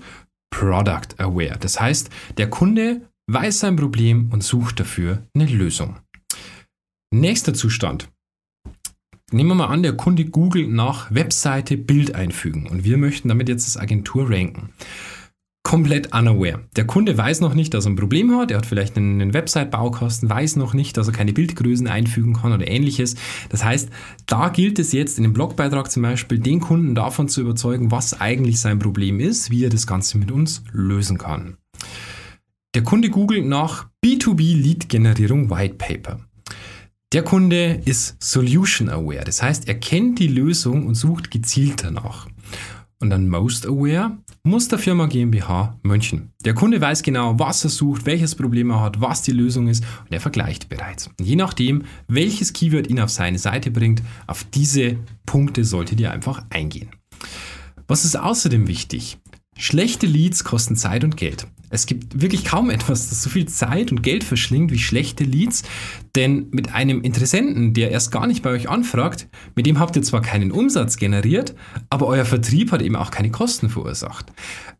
Product 0.50 1.18
Aware. 1.18 1.58
Das 1.60 1.80
heißt, 1.80 2.10
der 2.36 2.50
Kunde 2.50 3.02
weiß 3.30 3.60
sein 3.60 3.76
Problem 3.76 4.30
und 4.32 4.42
sucht 4.42 4.80
dafür 4.80 5.26
eine 5.34 5.46
Lösung. 5.46 5.98
Nächster 7.12 7.54
Zustand. 7.54 8.08
Nehmen 9.30 9.50
wir 9.50 9.54
mal 9.54 9.66
an, 9.66 9.82
der 9.82 9.94
Kunde 9.94 10.24
googelt 10.24 10.70
nach 10.70 11.14
Webseite 11.14 11.76
Bild 11.76 12.14
einfügen 12.14 12.66
und 12.66 12.84
wir 12.84 12.96
möchten 12.96 13.28
damit 13.28 13.48
jetzt 13.48 13.66
das 13.66 13.76
Agentur 13.76 14.30
ranken 14.30 14.70
komplett 15.68 16.14
unaware. 16.14 16.60
Der 16.76 16.86
Kunde 16.86 17.18
weiß 17.18 17.42
noch 17.42 17.52
nicht, 17.52 17.74
dass 17.74 17.84
er 17.84 17.90
ein 17.90 17.96
Problem 17.96 18.34
hat. 18.34 18.50
Er 18.50 18.56
hat 18.56 18.64
vielleicht 18.64 18.96
einen 18.96 19.34
Website-Baukasten, 19.34 20.30
weiß 20.30 20.56
noch 20.56 20.72
nicht, 20.72 20.96
dass 20.96 21.08
er 21.08 21.12
keine 21.12 21.34
Bildgrößen 21.34 21.86
einfügen 21.86 22.32
kann 22.32 22.54
oder 22.54 22.66
ähnliches. 22.66 23.16
Das 23.50 23.64
heißt, 23.64 23.90
da 24.24 24.48
gilt 24.48 24.78
es 24.78 24.92
jetzt 24.92 25.18
in 25.18 25.24
dem 25.24 25.34
Blogbeitrag 25.34 25.90
zum 25.90 26.04
Beispiel, 26.04 26.38
den 26.38 26.60
Kunden 26.60 26.94
davon 26.94 27.28
zu 27.28 27.42
überzeugen, 27.42 27.90
was 27.90 28.18
eigentlich 28.18 28.60
sein 28.60 28.78
Problem 28.78 29.20
ist, 29.20 29.50
wie 29.50 29.62
er 29.62 29.68
das 29.68 29.86
Ganze 29.86 30.16
mit 30.16 30.30
uns 30.30 30.62
lösen 30.72 31.18
kann. 31.18 31.58
Der 32.74 32.82
Kunde 32.82 33.10
googelt 33.10 33.44
nach 33.44 33.88
B2B 34.02 34.38
Lead 34.38 34.88
Generierung 34.88 35.50
White 35.50 35.74
Paper. 35.74 36.18
Der 37.12 37.24
Kunde 37.24 37.82
ist 37.84 38.16
solution 38.22 38.88
aware, 38.88 39.24
das 39.24 39.42
heißt, 39.42 39.68
er 39.68 39.74
kennt 39.74 40.18
die 40.18 40.28
Lösung 40.28 40.86
und 40.86 40.94
sucht 40.94 41.30
gezielt 41.30 41.84
danach. 41.84 42.26
Und 43.00 43.10
dann 43.10 43.28
Most 43.28 43.64
Aware, 43.64 44.18
Musterfirma 44.42 45.06
GmbH 45.06 45.78
München. 45.82 46.32
Der 46.44 46.54
Kunde 46.54 46.80
weiß 46.80 47.04
genau, 47.04 47.38
was 47.38 47.62
er 47.62 47.70
sucht, 47.70 48.06
welches 48.06 48.34
Problem 48.34 48.70
er 48.70 48.80
hat, 48.80 49.00
was 49.00 49.22
die 49.22 49.30
Lösung 49.30 49.68
ist 49.68 49.84
und 50.04 50.12
er 50.12 50.20
vergleicht 50.20 50.68
bereits. 50.68 51.06
Und 51.06 51.24
je 51.24 51.36
nachdem, 51.36 51.84
welches 52.08 52.52
Keyword 52.52 52.88
ihn 52.88 52.98
auf 52.98 53.10
seine 53.10 53.38
Seite 53.38 53.70
bringt, 53.70 54.02
auf 54.26 54.42
diese 54.42 54.96
Punkte 55.26 55.64
solltet 55.64 56.00
ihr 56.00 56.10
einfach 56.10 56.44
eingehen. 56.50 56.88
Was 57.86 58.04
ist 58.04 58.16
außerdem 58.16 58.66
wichtig? 58.66 59.18
Schlechte 59.56 60.06
Leads 60.06 60.42
kosten 60.42 60.74
Zeit 60.74 61.04
und 61.04 61.16
Geld. 61.16 61.46
Es 61.70 61.86
gibt 61.86 62.20
wirklich 62.20 62.44
kaum 62.44 62.70
etwas, 62.70 63.10
das 63.10 63.22
so 63.22 63.30
viel 63.30 63.46
Zeit 63.46 63.92
und 63.92 64.02
Geld 64.02 64.24
verschlingt 64.24 64.72
wie 64.72 64.78
schlechte 64.78 65.24
Leads, 65.24 65.62
denn 66.18 66.48
mit 66.50 66.74
einem 66.74 67.00
Interessenten, 67.02 67.74
der 67.74 67.92
erst 67.92 68.10
gar 68.10 68.26
nicht 68.26 68.42
bei 68.42 68.50
euch 68.50 68.68
anfragt, 68.68 69.28
mit 69.54 69.66
dem 69.66 69.78
habt 69.78 69.94
ihr 69.94 70.02
zwar 70.02 70.20
keinen 70.20 70.50
Umsatz 70.50 70.96
generiert, 70.96 71.54
aber 71.90 72.08
euer 72.08 72.24
Vertrieb 72.24 72.72
hat 72.72 72.82
eben 72.82 72.96
auch 72.96 73.12
keine 73.12 73.30
Kosten 73.30 73.70
verursacht. 73.70 74.26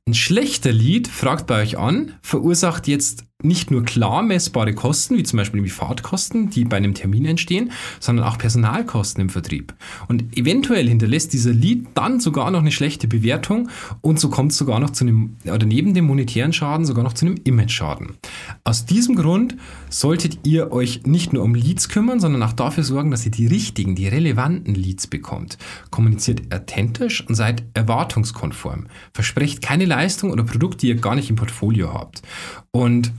Ein 0.09 0.15
schlechter 0.15 0.73
Lead 0.73 1.07
fragt 1.07 1.47
bei 1.47 1.63
euch 1.63 1.79
an, 1.79 2.15
verursacht 2.23 2.89
jetzt 2.89 3.29
nicht 3.41 3.71
nur 3.71 3.85
klar 3.85 4.23
messbare 4.23 4.75
Kosten, 4.75 5.17
wie 5.17 5.23
zum 5.23 5.37
Beispiel 5.37 5.63
die 5.63 5.69
Fahrtkosten, 5.69 6.51
die 6.51 6.65
bei 6.65 6.77
einem 6.77 6.95
Termin 6.95 7.25
entstehen, 7.25 7.71
sondern 8.01 8.27
auch 8.27 8.37
Personalkosten 8.37 9.21
im 9.21 9.29
Vertrieb. 9.29 9.75
Und 10.09 10.37
eventuell 10.37 10.89
hinterlässt 10.89 11.33
dieser 11.33 11.53
Lead 11.53 11.87
dann 11.95 12.19
sogar 12.19 12.51
noch 12.51 12.61
eine 12.61 12.73
schlechte 12.73 13.07
Bewertung 13.07 13.69
und 14.01 14.19
so 14.19 14.29
kommt 14.29 14.51
es 14.51 14.59
sogar 14.59 14.81
noch 14.81 14.91
zu 14.91 15.05
einem, 15.05 15.37
oder 15.45 15.67
neben 15.67 15.95
dem 15.95 16.07
monetären 16.07 16.53
Schaden 16.53 16.85
sogar 16.85 17.05
noch 17.05 17.13
zu 17.13 17.27
einem 17.27 17.37
Image-Schaden. 17.45 18.17
Aus 18.65 18.87
diesem 18.87 19.15
Grund 19.15 19.57
solltet 19.89 20.41
ihr 20.45 20.73
euch 20.73 21.03
nicht 21.07 21.28
nur 21.33 21.43
um 21.43 21.55
Leads 21.55 21.89
kümmern, 21.89 22.21
sondern 22.21 22.43
auch 22.43 22.53
dafür 22.53 22.85
sorgen, 22.85 23.11
dass 23.11 23.25
ihr 23.25 23.31
die 23.31 23.47
richtigen, 23.47 23.95
die 23.95 24.09
relevanten 24.09 24.75
Leads 24.75 25.07
bekommt. 25.07 25.59
Kommuniziert 25.91 26.55
authentisch 26.55 27.27
und 27.27 27.35
seid 27.35 27.65
erwartungskonform. 27.75 28.89
Versprecht 29.13 29.63
keine 29.63 29.85
Leistung 29.85 30.31
oder 30.31 30.45
Produkt, 30.45 30.83
die 30.83 30.89
ihr 30.89 30.97
gar 30.97 31.15
nicht 31.15 31.31
im 31.31 31.37
Portfolio 31.37 31.93
habt. 31.93 32.23
Und 32.71 33.13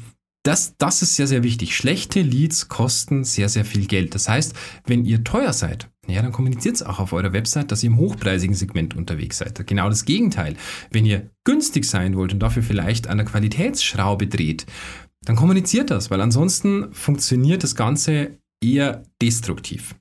Das, 0.44 0.76
das 0.78 1.02
ist 1.02 1.18
sehr, 1.18 1.28
sehr 1.28 1.44
wichtig. 1.44 1.76
Schlechte 1.76 2.22
Leads 2.22 2.70
kosten 2.70 3.26
sehr, 3.26 3.50
sehr 3.50 3.66
viel 3.66 3.88
Geld. 3.88 4.16
Das 4.16 4.30
heißt, 4.30 4.56
wenn 4.86 5.04
ihr 5.04 5.26
teuer 5.26 5.52
seid, 5.52 5.90
ja, 6.08 6.22
dann 6.22 6.32
kommuniziert 6.32 6.76
es 6.76 6.82
auch 6.82 7.00
auf 7.00 7.12
eurer 7.12 7.34
Website, 7.34 7.72
dass 7.72 7.84
ihr 7.84 7.92
im 7.92 7.98
hochpreisigen 7.98 8.56
Segment 8.56 8.96
unterwegs 8.96 9.38
seid. 9.38 9.68
Genau 9.68 9.90
das 9.90 10.06
Gegenteil. 10.06 10.56
Wenn 10.92 11.06
ihr 11.06 11.30
günstig 11.44 11.84
sein 11.86 12.16
wollt 12.16 12.34
und 12.34 12.40
dafür 12.40 12.64
vielleicht 12.64 13.08
an 13.08 13.18
der 13.18 13.28
Qualitätsschraube 13.28 14.28
dreht, 14.28 14.66
dann 15.26 15.36
kommuniziert 15.36 15.92
das, 15.92 16.10
weil 16.12 16.22
ansonsten 16.22 16.94
funktioniert 16.94 17.64
das 17.64 17.76
Ganze 17.76 18.38
eher 18.64 19.04
destruktiv. 19.22 19.96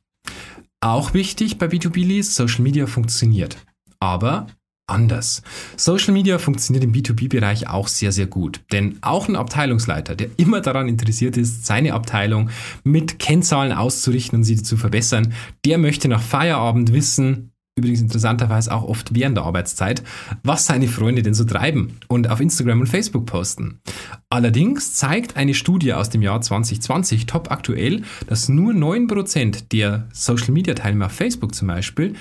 Auch 0.80 1.12
wichtig 1.12 1.58
bei 1.58 1.66
B2B-Leads, 1.66 2.34
Social 2.34 2.62
Media 2.62 2.86
funktioniert. 2.86 3.58
Aber 4.00 4.46
anders. 4.88 5.42
Social 5.76 6.14
Media 6.14 6.38
funktioniert 6.38 6.84
im 6.84 6.92
B2B-Bereich 6.92 7.68
auch 7.68 7.88
sehr, 7.88 8.12
sehr 8.12 8.26
gut. 8.26 8.60
Denn 8.72 8.98
auch 9.02 9.28
ein 9.28 9.36
Abteilungsleiter, 9.36 10.14
der 10.14 10.30
immer 10.36 10.60
daran 10.60 10.88
interessiert 10.88 11.36
ist, 11.36 11.66
seine 11.66 11.94
Abteilung 11.94 12.50
mit 12.84 13.18
Kennzahlen 13.18 13.72
auszurichten 13.72 14.38
und 14.38 14.44
sie 14.44 14.62
zu 14.62 14.76
verbessern, 14.76 15.34
der 15.64 15.78
möchte 15.78 16.08
nach 16.08 16.22
Feierabend 16.22 16.92
wissen, 16.92 17.52
übrigens 17.78 18.00
interessanterweise 18.00 18.72
auch 18.72 18.84
oft 18.84 19.14
während 19.14 19.36
der 19.36 19.44
Arbeitszeit, 19.44 20.02
was 20.42 20.66
seine 20.66 20.88
Freunde 20.88 21.22
denn 21.22 21.34
so 21.34 21.44
treiben 21.44 21.96
und 22.08 22.28
auf 22.28 22.40
Instagram 22.40 22.80
und 22.80 22.86
Facebook 22.88 23.26
posten. 23.26 23.80
Allerdings 24.28 24.94
zeigt 24.94 25.36
eine 25.36 25.54
Studie 25.54 25.94
aus 25.94 26.10
dem 26.10 26.22
Jahr 26.22 26.40
2020 26.40 27.26
top 27.26 27.50
aktuell, 27.50 28.02
dass 28.26 28.48
nur 28.48 28.72
9% 28.72 29.68
der 29.72 30.06
Social 30.12 30.52
Media 30.52 30.74
Teilnehmer 30.74 31.06
auf 31.06 31.12
Facebook 31.12 31.54
zum 31.54 31.68
Beispiel 31.68 32.14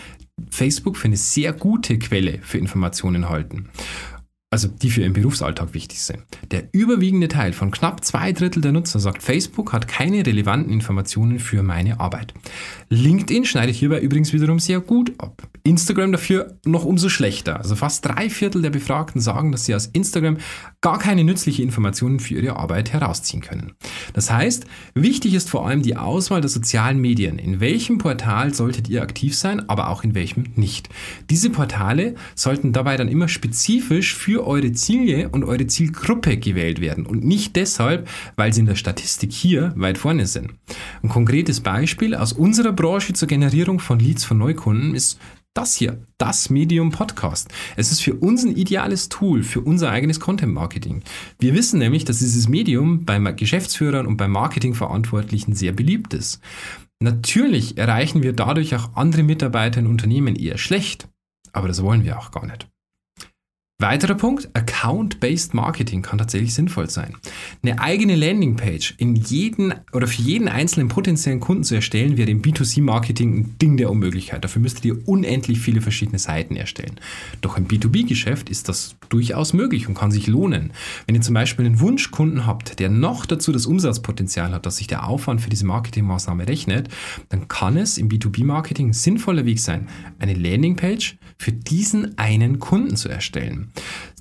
Facebook 0.50 0.98
für 0.98 1.08
eine 1.08 1.18
sehr 1.18 1.52
gute 1.54 1.98
Quelle 1.98 2.40
für 2.42 2.58
Informationen 2.58 3.30
halten. 3.30 3.70
Also 4.50 4.70
die 4.70 4.90
für 4.90 5.02
ihren 5.02 5.12
Berufsalltag 5.12 5.74
wichtig 5.74 6.02
sind. 6.02 6.24
Der 6.52 6.70
überwiegende 6.72 7.28
Teil 7.28 7.52
von 7.52 7.70
knapp 7.70 8.06
zwei 8.06 8.32
Drittel 8.32 8.62
der 8.62 8.72
Nutzer 8.72 8.98
sagt, 8.98 9.22
Facebook 9.22 9.74
hat 9.74 9.90
keine 9.90 10.26
relevanten 10.26 10.72
Informationen 10.72 11.40
für 11.40 11.64
meine 11.64 12.00
Arbeit. 12.00 12.34
LinkedIn 12.88 13.44
schneidet 13.44 13.76
hierbei 13.76 14.00
übrigens 14.00 14.32
wiederum 14.32 14.60
sehr 14.60 14.80
gut 14.80 15.12
ab. 15.18 15.50
Instagram 15.64 16.14
dafür 16.14 16.58
noch 16.64 16.86
umso 16.86 17.10
schlechter. 17.10 17.58
Also 17.58 17.76
fast 17.76 18.06
drei 18.06 18.30
Viertel 18.30 18.62
der 18.62 18.70
Befragten 18.70 19.20
sagen, 19.20 19.52
dass 19.52 19.66
sie 19.66 19.76
aus 19.76 19.88
Instagram 19.88 20.38
gar 20.82 21.00
keine 21.00 21.24
nützlichen 21.24 21.66
Informationen 21.66 22.20
für 22.20 22.36
ihre 22.36 22.56
Arbeit 22.56 22.94
herausziehen 22.94 23.42
können. 23.42 23.74
Das 24.14 24.32
heißt, 24.32 24.66
wichtig 24.94 25.34
ist 25.34 25.50
vor 25.50 25.68
allem 25.68 25.82
die 25.82 25.98
Auswahl 25.98 26.42
der 26.42 26.50
sozialen 26.50 27.00
Medien. 27.00 27.40
In 27.40 27.60
welchem 27.60 27.98
Portal 27.98 28.54
solltet 28.54 28.88
ihr 28.88 29.02
aktiv 29.02 29.36
sein, 29.36 29.68
aber 29.70 29.90
auch 29.90 30.04
in 30.04 30.14
welchem 30.14 30.44
nicht. 30.56 30.90
Diese 31.30 31.50
Portale 31.50 32.16
sollten 32.36 32.74
dabei 32.74 32.96
dann 32.96 33.08
immer 33.08 33.28
spezifisch 33.28 34.16
für 34.16 34.46
eure 34.46 34.72
Ziele 34.72 35.30
und 35.30 35.44
eure 35.44 35.66
Zielgruppe 35.66 36.38
gewählt 36.38 36.80
werden 36.80 37.06
und 37.06 37.26
nicht 37.26 37.56
deshalb, 37.56 38.08
weil 38.36 38.54
sie 38.54 38.60
in 38.60 38.68
der 38.68 38.76
Statistik 38.76 39.32
hier 39.32 39.74
weit 39.76 39.98
vorne 39.98 40.28
sind. 40.28 40.54
Ein 41.02 41.10
konkretes 41.10 41.60
Beispiel 41.62 42.14
aus 42.14 42.34
unserer 42.34 42.72
Branche 42.72 43.14
zur 43.14 43.28
Generierung 43.28 43.80
von 43.80 44.00
Leads 44.00 44.26
von 44.26 44.38
Neukunden 44.38 44.94
ist 44.94 45.20
das 45.58 45.76
hier, 45.76 46.06
das 46.20 46.52
Medium 46.52 46.92
Podcast. 46.92 47.50
Es 47.76 47.92
ist 47.92 48.02
für 48.02 48.14
uns 48.14 48.46
ein 48.46 48.56
ideales 48.56 49.10
Tool 49.10 49.42
für 49.42 49.62
unser 49.62 49.90
eigenes 49.90 50.20
Content 50.20 50.54
Marketing. 50.54 51.02
Wir 51.40 51.56
wissen 51.56 51.80
nämlich, 51.80 52.06
dass 52.06 52.20
dieses 52.20 52.48
Medium 52.48 53.06
bei 53.06 53.18
Geschäftsführern 53.32 54.06
und 54.06 54.18
bei 54.18 54.28
Marketingverantwortlichen 54.28 55.56
sehr 55.56 55.72
beliebt 55.72 56.14
ist. 56.14 56.42
Natürlich 57.00 57.78
erreichen 57.78 58.22
wir 58.22 58.34
dadurch 58.34 58.76
auch 58.76 58.96
andere 58.96 59.24
Mitarbeiter 59.24 59.80
in 59.80 59.88
Unternehmen 59.88 60.36
eher 60.36 60.58
schlecht, 60.58 61.08
aber 61.54 61.68
das 61.68 61.82
wollen 61.82 62.04
wir 62.04 62.20
auch 62.20 62.32
gar 62.32 62.46
nicht. 62.46 62.68
Weiterer 63.80 64.16
Punkt, 64.16 64.50
Account-Based 64.56 65.54
Marketing 65.54 66.02
kann 66.02 66.18
tatsächlich 66.18 66.56
sinnvoll 66.56 66.90
sein. 66.90 67.16
Eine 67.62 67.80
eigene 67.80 68.16
Landingpage 68.16 68.96
in 68.98 69.16
jeden 69.16 69.72
oder 69.94 70.08
für 70.08 70.20
jeden 70.20 70.48
einzelnen 70.48 70.88
potenziellen 70.88 71.40
Kunden 71.40 71.64
zu 71.64 71.76
erstellen, 71.76 72.18
wäre 72.18 72.32
im 72.32 72.42
B2C-Marketing 72.42 73.38
ein 73.38 73.56
Ding 73.60 73.78
der 73.78 73.92
Unmöglichkeit. 73.92 74.44
Dafür 74.44 74.64
müsstet 74.64 74.84
ihr 74.86 75.08
unendlich 75.08 75.60
viele 75.60 75.82
verschiedene 75.82 76.18
Seiten 76.18 76.56
erstellen. 76.56 77.00
Doch 77.42 77.56
im 77.56 77.68
B2B-Geschäft 77.68 78.50
ist 78.50 78.68
das 78.68 78.96
durchaus 79.10 79.54
möglich 79.54 79.88
und 79.88 79.94
kann 79.94 80.10
sich 80.10 80.26
lohnen. 80.26 80.74
Wenn 81.06 81.14
ihr 81.14 81.22
zum 81.22 81.36
Beispiel 81.36 81.68
einen 81.68 81.80
Wunschkunden 81.80 82.48
habt, 82.48 82.80
der 82.80 82.90
noch 82.90 83.28
dazu 83.28 83.52
das 83.52 83.68
Umsatzpotenzial 83.68 84.54
hat, 84.54 84.66
dass 84.66 84.78
sich 84.78 84.88
der 84.88 85.06
Aufwand 85.06 85.42
für 85.42 85.52
diese 85.52 85.68
Marketingmaßnahme 85.68 86.48
rechnet, 86.48 86.90
dann 87.30 87.48
kann 87.48 87.78
es 87.78 88.00
im 88.00 88.10
B2B-Marketing 88.10 88.88
ein 88.88 88.94
sinnvoller 88.94 89.46
Weg 89.46 89.60
sein, 89.60 89.88
eine 90.18 90.34
Landingpage 90.34 91.20
für 91.38 91.52
diesen 91.52 92.18
einen 92.18 92.58
Kunden 92.58 92.96
zu 92.96 93.08
erstellen. 93.08 93.67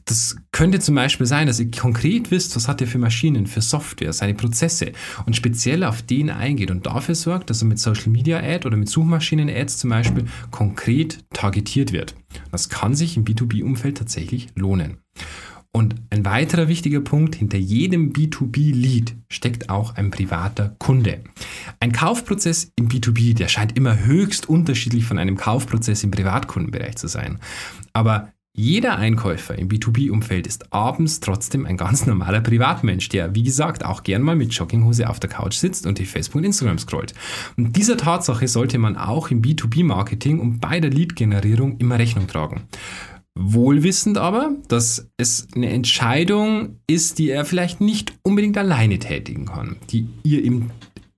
Das 0.06 0.36
könnte 0.52 0.78
zum 0.78 0.94
Beispiel 0.94 1.26
sein, 1.26 1.48
dass 1.48 1.58
ihr 1.58 1.68
konkret 1.68 2.30
wisst, 2.30 2.54
was 2.54 2.68
hat 2.68 2.80
er 2.80 2.86
für 2.86 2.98
Maschinen, 2.98 3.48
für 3.48 3.60
Software, 3.60 4.12
seine 4.12 4.34
Prozesse 4.34 4.92
und 5.26 5.34
speziell 5.34 5.82
auf 5.82 6.00
den 6.00 6.30
eingeht 6.30 6.70
und 6.70 6.86
dafür 6.86 7.16
sorgt, 7.16 7.50
dass 7.50 7.60
er 7.60 7.66
mit 7.66 7.80
Social 7.80 8.10
Media 8.10 8.38
Ad 8.38 8.68
oder 8.68 8.76
mit 8.76 8.88
Suchmaschinen 8.88 9.50
Ads 9.50 9.78
zum 9.78 9.90
Beispiel 9.90 10.26
konkret 10.52 11.24
targetiert 11.32 11.92
wird. 11.92 12.14
Das 12.52 12.68
kann 12.68 12.94
sich 12.94 13.16
im 13.16 13.24
B2B-Umfeld 13.24 13.98
tatsächlich 13.98 14.48
lohnen. 14.54 14.98
Und 15.72 15.96
ein 16.08 16.24
weiterer 16.24 16.68
wichtiger 16.68 17.00
Punkt, 17.00 17.34
hinter 17.34 17.58
jedem 17.58 18.12
B2B-Lead 18.12 19.14
steckt 19.28 19.68
auch 19.68 19.96
ein 19.96 20.10
privater 20.10 20.74
Kunde. 20.78 21.22
Ein 21.80 21.92
Kaufprozess 21.92 22.70
im 22.76 22.88
B2B, 22.88 23.34
der 23.34 23.48
scheint 23.48 23.76
immer 23.76 23.98
höchst 23.98 24.48
unterschiedlich 24.48 25.04
von 25.04 25.18
einem 25.18 25.36
Kaufprozess 25.36 26.02
im 26.02 26.12
Privatkundenbereich 26.12 26.96
zu 26.96 27.08
sein. 27.08 27.40
Aber 27.92 28.32
jeder 28.58 28.96
Einkäufer 28.96 29.58
im 29.58 29.68
B2B-Umfeld 29.68 30.46
ist 30.46 30.72
abends 30.72 31.20
trotzdem 31.20 31.66
ein 31.66 31.76
ganz 31.76 32.06
normaler 32.06 32.40
Privatmensch, 32.40 33.10
der, 33.10 33.34
wie 33.34 33.42
gesagt, 33.42 33.84
auch 33.84 34.02
gern 34.02 34.22
mal 34.22 34.34
mit 34.34 34.54
Jogginghose 34.54 35.10
auf 35.10 35.20
der 35.20 35.28
Couch 35.28 35.56
sitzt 35.56 35.86
und 35.86 35.98
die 35.98 36.06
Facebook 36.06 36.36
und 36.36 36.44
Instagram 36.44 36.78
scrollt. 36.78 37.12
Und 37.58 37.76
dieser 37.76 37.98
Tatsache 37.98 38.48
sollte 38.48 38.78
man 38.78 38.96
auch 38.96 39.30
im 39.30 39.42
B2B-Marketing 39.42 40.40
und 40.40 40.60
bei 40.60 40.80
der 40.80 40.90
Lead-Generierung 40.90 41.76
immer 41.76 41.98
Rechnung 41.98 42.28
tragen. 42.28 42.62
Wohlwissend 43.38 44.16
aber, 44.16 44.52
dass 44.68 45.10
es 45.18 45.48
eine 45.54 45.68
Entscheidung 45.68 46.80
ist, 46.86 47.18
die 47.18 47.28
er 47.28 47.44
vielleicht 47.44 47.82
nicht 47.82 48.14
unbedingt 48.22 48.56
alleine 48.56 48.98
tätigen 48.98 49.44
kann, 49.44 49.76
die 49.90 50.08
ihr 50.22 50.42
ihm 50.42 50.70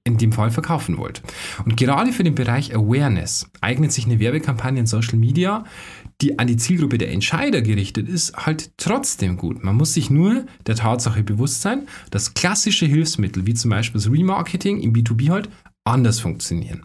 in 0.03 0.19
dem 0.19 0.33
Fall 0.33 0.51
verkaufen 0.51 0.99
wollt. 0.99 1.23
Und 1.65 1.77
gerade 1.77 2.13
für 2.13 2.25
den 2.25 2.35
Bereich 2.35 2.75
Awareness 2.75 3.49
eignet 3.61 3.93
sich 3.93 4.07
eine 4.07 4.19
Werbekampagne 4.19 4.81
in 4.81 4.87
Social 4.87 5.19
Media, 5.19 5.65
die 6.21 6.39
an 6.39 6.47
die 6.47 6.57
Zielgruppe 6.57 6.99
der 6.99 7.13
Entscheider 7.13 7.63
gerichtet 7.63 8.09
ist, 8.09 8.37
halt 8.37 8.73
trotzdem 8.77 9.37
gut. 9.37 9.63
Man 9.63 9.77
muss 9.77 9.95
sich 9.95 10.11
nur 10.11 10.47
der 10.67 10.75
Tatsache 10.75 11.23
bewusst 11.23 11.63
sein, 11.63 11.87
dass 12.11 12.35
klassische 12.35 12.87
Hilfsmittel 12.87 13.47
wie 13.47 13.55
zum 13.55 13.71
Beispiel 13.71 14.01
das 14.01 14.11
Remarketing 14.11 14.81
im 14.81 14.93
B2B 14.93 15.31
halt 15.31 15.49
anders 15.85 16.21
funktionieren. 16.21 16.85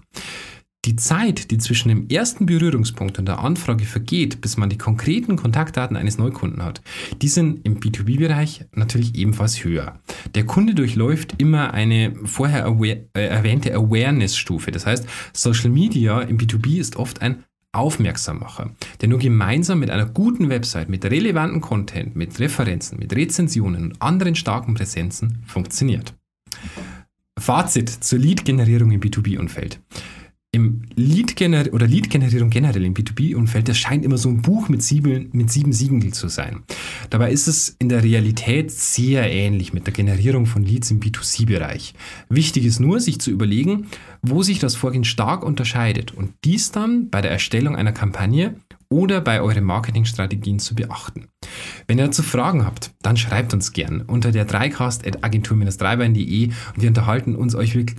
Die 0.85 0.97
Zeit, 0.97 1.49
die 1.49 1.57
zwischen 1.59 1.87
dem 1.87 2.09
ersten 2.09 2.45
Berührungspunkt 2.45 3.17
und 3.17 3.25
der 3.25 3.39
Anfrage 3.39 3.85
vergeht, 3.85 4.41
bis 4.41 4.57
man 4.57 4.69
die 4.69 4.77
konkreten 4.77 5.37
Kontaktdaten 5.37 5.95
eines 5.95 6.17
Neukunden 6.17 6.61
hat, 6.61 6.81
die 7.21 7.29
sind 7.29 7.65
im 7.65 7.79
B2B-Bereich 7.79 8.65
natürlich 8.73 9.15
ebenfalls 9.15 9.63
höher. 9.63 10.01
Der 10.35 10.45
Kunde 10.45 10.75
durchläuft 10.75 11.35
immer 11.37 11.73
eine 11.73 12.13
vorher 12.25 12.65
äh, 12.65 12.97
erwähnte 13.13 13.73
Awareness-Stufe. 13.73 14.71
Das 14.71 14.85
heißt, 14.85 15.07
Social 15.31 15.69
Media 15.69 16.19
im 16.19 16.37
B2B 16.37 16.79
ist 16.79 16.97
oft 16.97 17.21
ein 17.21 17.45
Aufmerksammacher, 17.73 18.71
der 19.01 19.09
nur 19.09 19.19
gemeinsam 19.19 19.79
mit 19.79 19.89
einer 19.89 20.05
guten 20.05 20.49
Website, 20.49 20.89
mit 20.89 21.03
relevanten 21.05 21.59
Content, 21.59 22.15
mit 22.15 22.39
Referenzen, 22.39 22.99
mit 22.99 23.15
Rezensionen 23.15 23.83
und 23.83 24.01
anderen 24.01 24.35
starken 24.35 24.75
Präsenzen 24.75 25.43
funktioniert. 25.47 26.13
Fazit 27.37 27.89
zur 27.89 28.19
Lead-Generierung 28.19 28.91
im 28.91 29.01
B2B-Umfeld 29.01 29.79
im 30.53 30.83
Lead 30.95 31.33
oder 31.71 31.87
Lead-Generierung 31.87 32.51
generell 32.51 32.85
im 32.85 32.93
B2B-Umfeld, 32.93 33.67
das 33.67 33.79
scheint 33.79 34.05
immer 34.05 34.17
so 34.17 34.29
ein 34.29 34.43
Buch 34.43 34.69
mit 34.69 34.83
sieben, 34.83 35.29
mit 35.33 35.51
sieben 35.51 35.73
Siegeln 35.73 36.13
zu 36.13 36.27
sein. 36.27 36.61
Dabei 37.09 37.31
ist 37.31 37.47
es 37.47 37.75
in 37.79 37.89
der 37.89 38.03
Realität 38.03 38.71
sehr 38.71 39.31
ähnlich 39.31 39.73
mit 39.73 39.87
der 39.87 39.93
Generierung 39.93 40.45
von 40.45 40.63
Leads 40.63 40.91
im 40.91 40.99
B2C-Bereich. 40.99 41.95
Wichtig 42.29 42.65
ist 42.65 42.79
nur, 42.79 42.99
sich 42.99 43.19
zu 43.19 43.31
überlegen, 43.31 43.87
wo 44.21 44.43
sich 44.43 44.59
das 44.59 44.75
Vorgehen 44.75 45.03
stark 45.03 45.43
unterscheidet 45.43 46.13
und 46.13 46.33
dies 46.43 46.71
dann 46.71 47.09
bei 47.09 47.21
der 47.21 47.31
Erstellung 47.31 47.75
einer 47.75 47.91
Kampagne 47.91 48.55
oder 48.89 49.21
bei 49.21 49.41
euren 49.41 49.63
Marketingstrategien 49.63 50.59
zu 50.59 50.75
beachten. 50.75 51.29
Wenn 51.87 51.97
ihr 51.97 52.05
dazu 52.05 52.21
Fragen 52.21 52.63
habt, 52.63 52.91
dann 53.01 53.17
schreibt 53.17 53.55
uns 53.55 53.71
gern 53.71 54.01
unter 54.01 54.31
der 54.31 54.47
3cast.agentur-dreibein.de 54.47 56.47
und 56.47 56.81
wir 56.81 56.89
unterhalten 56.89 57.35
uns 57.35 57.55
euch 57.55 57.73
wirklich, 57.73 57.97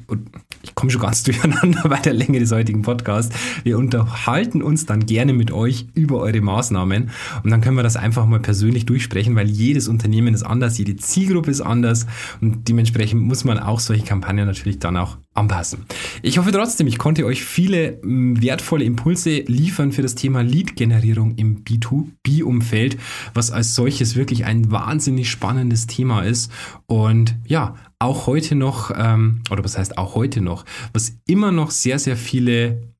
ich 0.64 0.74
komme 0.74 0.90
schon 0.90 1.02
ganz 1.02 1.22
durcheinander 1.24 1.88
bei 1.88 2.00
der 2.00 2.14
Länge 2.14 2.40
des 2.40 2.50
heutigen 2.50 2.82
Podcasts, 2.82 3.34
wir 3.62 3.78
unterhalten 3.78 4.62
uns 4.62 4.86
dann 4.86 5.06
gerne 5.06 5.32
mit 5.32 5.52
euch 5.52 5.86
über 5.94 6.18
eure 6.20 6.40
Maßnahmen 6.40 7.10
und 7.42 7.50
dann 7.50 7.60
können 7.60 7.76
wir 7.76 7.82
das 7.82 7.96
einfach 7.96 8.26
mal 8.26 8.40
persönlich 8.40 8.86
durchsprechen, 8.86 9.36
weil 9.36 9.48
jedes 9.48 9.88
Unternehmen 9.88 10.34
ist 10.34 10.42
anders, 10.42 10.78
jede 10.78 10.96
Zielgruppe 10.96 11.50
ist 11.50 11.60
anders 11.60 12.06
und 12.40 12.68
dementsprechend 12.68 13.22
muss 13.22 13.44
man 13.44 13.58
auch 13.58 13.80
solche 13.80 14.04
Kampagnen 14.04 14.46
natürlich 14.46 14.78
dann 14.78 14.96
auch 14.96 15.18
anpassen. 15.34 15.84
Ich 16.22 16.38
hoffe 16.38 16.52
trotzdem, 16.52 16.86
ich 16.86 16.98
konnte 16.98 17.26
euch 17.26 17.44
viele 17.44 17.98
wertvolle 18.02 18.84
Impulse 18.84 19.40
liefern 19.46 19.92
für 19.92 20.02
das 20.02 20.14
Thema 20.14 20.42
Lead-Generierung 20.42 21.34
im 21.36 21.64
B2B-Umfeld, 21.64 22.96
was 23.34 23.50
als 23.50 23.74
solches 23.74 24.16
wirklich 24.16 24.44
ein 24.44 24.70
wahnsinnig 24.70 25.30
spannendes 25.30 25.86
Thema 25.86 26.22
ist. 26.22 26.50
Und 26.86 27.36
ja, 27.46 27.74
auch 28.04 28.26
heute 28.26 28.54
noch, 28.54 28.90
ähm, 28.96 29.42
oder 29.50 29.64
was 29.64 29.78
heißt 29.78 29.98
auch 29.98 30.14
heute 30.14 30.40
noch, 30.40 30.64
was 30.92 31.18
immer 31.26 31.50
noch 31.52 31.70
sehr, 31.70 31.98
sehr 31.98 32.16
viele 32.16 32.93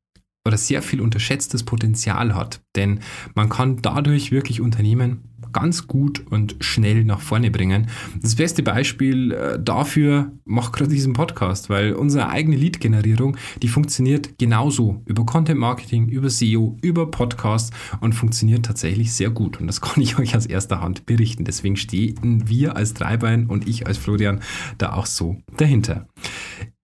oder 0.46 0.58
sehr 0.58 0.82
viel 0.82 1.00
unterschätztes 1.00 1.62
Potenzial 1.62 2.34
hat. 2.34 2.60
Denn 2.76 3.00
man 3.34 3.48
kann 3.48 3.78
dadurch 3.80 4.30
wirklich 4.30 4.60
Unternehmen 4.60 5.34
ganz 5.52 5.86
gut 5.86 6.26
und 6.30 6.56
schnell 6.60 7.04
nach 7.04 7.20
vorne 7.20 7.50
bringen. 7.50 7.86
Das 8.20 8.34
beste 8.34 8.62
Beispiel 8.62 9.32
äh, 9.32 9.58
dafür 9.58 10.32
macht 10.44 10.72
gerade 10.74 10.90
diesen 10.90 11.14
Podcast, 11.14 11.70
weil 11.70 11.94
unsere 11.94 12.28
eigene 12.28 12.56
Lead-Generierung, 12.56 13.36
die 13.62 13.68
funktioniert 13.68 14.38
genauso 14.38 15.02
über 15.06 15.24
Content 15.24 15.60
Marketing, 15.60 16.08
über 16.08 16.28
SEO, 16.28 16.76
über 16.82 17.10
Podcast 17.10 17.72
und 18.00 18.14
funktioniert 18.14 18.66
tatsächlich 18.66 19.12
sehr 19.12 19.30
gut. 19.30 19.60
Und 19.60 19.66
das 19.68 19.80
kann 19.80 20.02
ich 20.02 20.18
euch 20.18 20.36
aus 20.36 20.44
erster 20.44 20.80
Hand 20.80 21.06
berichten. 21.06 21.44
Deswegen 21.44 21.76
stehen 21.76 22.48
wir 22.48 22.76
als 22.76 22.92
Dreibein 22.92 23.46
und 23.46 23.66
ich 23.68 23.86
als 23.86 23.96
Florian 23.96 24.40
da 24.76 24.92
auch 24.92 25.06
so 25.06 25.36
dahinter. 25.56 26.08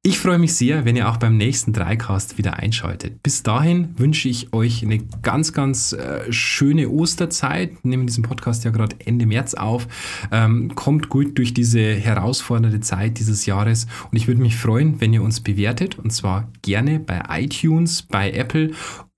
Ich 0.02 0.18
freue 0.18 0.38
mich 0.38 0.54
sehr, 0.54 0.86
wenn 0.86 0.96
ihr 0.96 1.10
auch 1.10 1.18
beim 1.18 1.36
nächsten 1.36 1.74
Dreicast 1.74 2.38
wieder 2.38 2.54
einschaltet. 2.54 3.22
Bis 3.22 3.42
dahin 3.42 3.98
wünsche 3.98 4.30
ich 4.30 4.50
euch 4.54 4.82
eine 4.82 5.00
ganz, 5.20 5.52
ganz 5.52 5.92
äh, 5.92 6.32
schöne 6.32 6.88
Osterzeit. 6.88 7.72
Wir 7.82 7.90
nehmen 7.90 8.06
diesen 8.06 8.24
Podcast 8.24 8.64
ja 8.64 8.70
gerade 8.70 8.96
Ende 9.04 9.26
März 9.26 9.52
auf. 9.52 9.86
Ähm, 10.32 10.74
kommt 10.74 11.10
gut 11.10 11.36
durch 11.36 11.52
diese 11.52 11.96
herausfordernde 11.96 12.80
Zeit 12.80 13.18
dieses 13.18 13.44
Jahres 13.44 13.88
und 14.10 14.16
ich 14.16 14.26
würde 14.26 14.40
mich 14.40 14.56
freuen, 14.56 15.02
wenn 15.02 15.12
ihr 15.12 15.22
uns 15.22 15.42
bewertet 15.42 15.98
und 15.98 16.14
zwar 16.14 16.50
gerne 16.62 16.98
bei 16.98 17.22
iTunes, 17.28 18.00
bei 18.00 18.30
Apple 18.30 18.70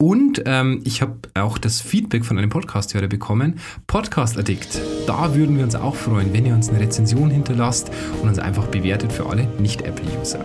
und 0.03 0.43
ähm, 0.47 0.81
ich 0.85 1.01
habe 1.01 1.17
auch 1.35 1.59
das 1.59 1.81
Feedback 1.81 2.25
von 2.25 2.37
einem 2.37 2.51
Podcast-Hörer 2.51 3.07
bekommen. 3.07 3.61
Podcast 3.87 4.37
Addict. 4.37 4.81
Da 5.07 5.37
würden 5.37 5.57
wir 5.57 5.63
uns 5.63 5.77
auch 5.77 5.95
freuen, 5.95 6.33
wenn 6.33 6.45
ihr 6.45 6.55
uns 6.55 6.71
eine 6.71 6.81
Rezension 6.81 7.31
hinterlasst 7.31 7.93
und 8.21 8.29
uns 8.29 8.41
einfach 8.41 8.67
bewertet 8.67 9.13
für 9.13 9.27
alle 9.27 9.47
Nicht-Apple-User. 9.61 10.45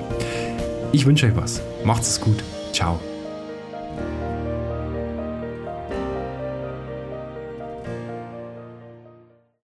Ich 0.92 1.08
wünsche 1.08 1.26
euch 1.26 1.36
was. 1.36 1.64
Macht's 1.84 2.08
es 2.08 2.22
gut. 2.22 2.44
Ciao. 2.72 3.00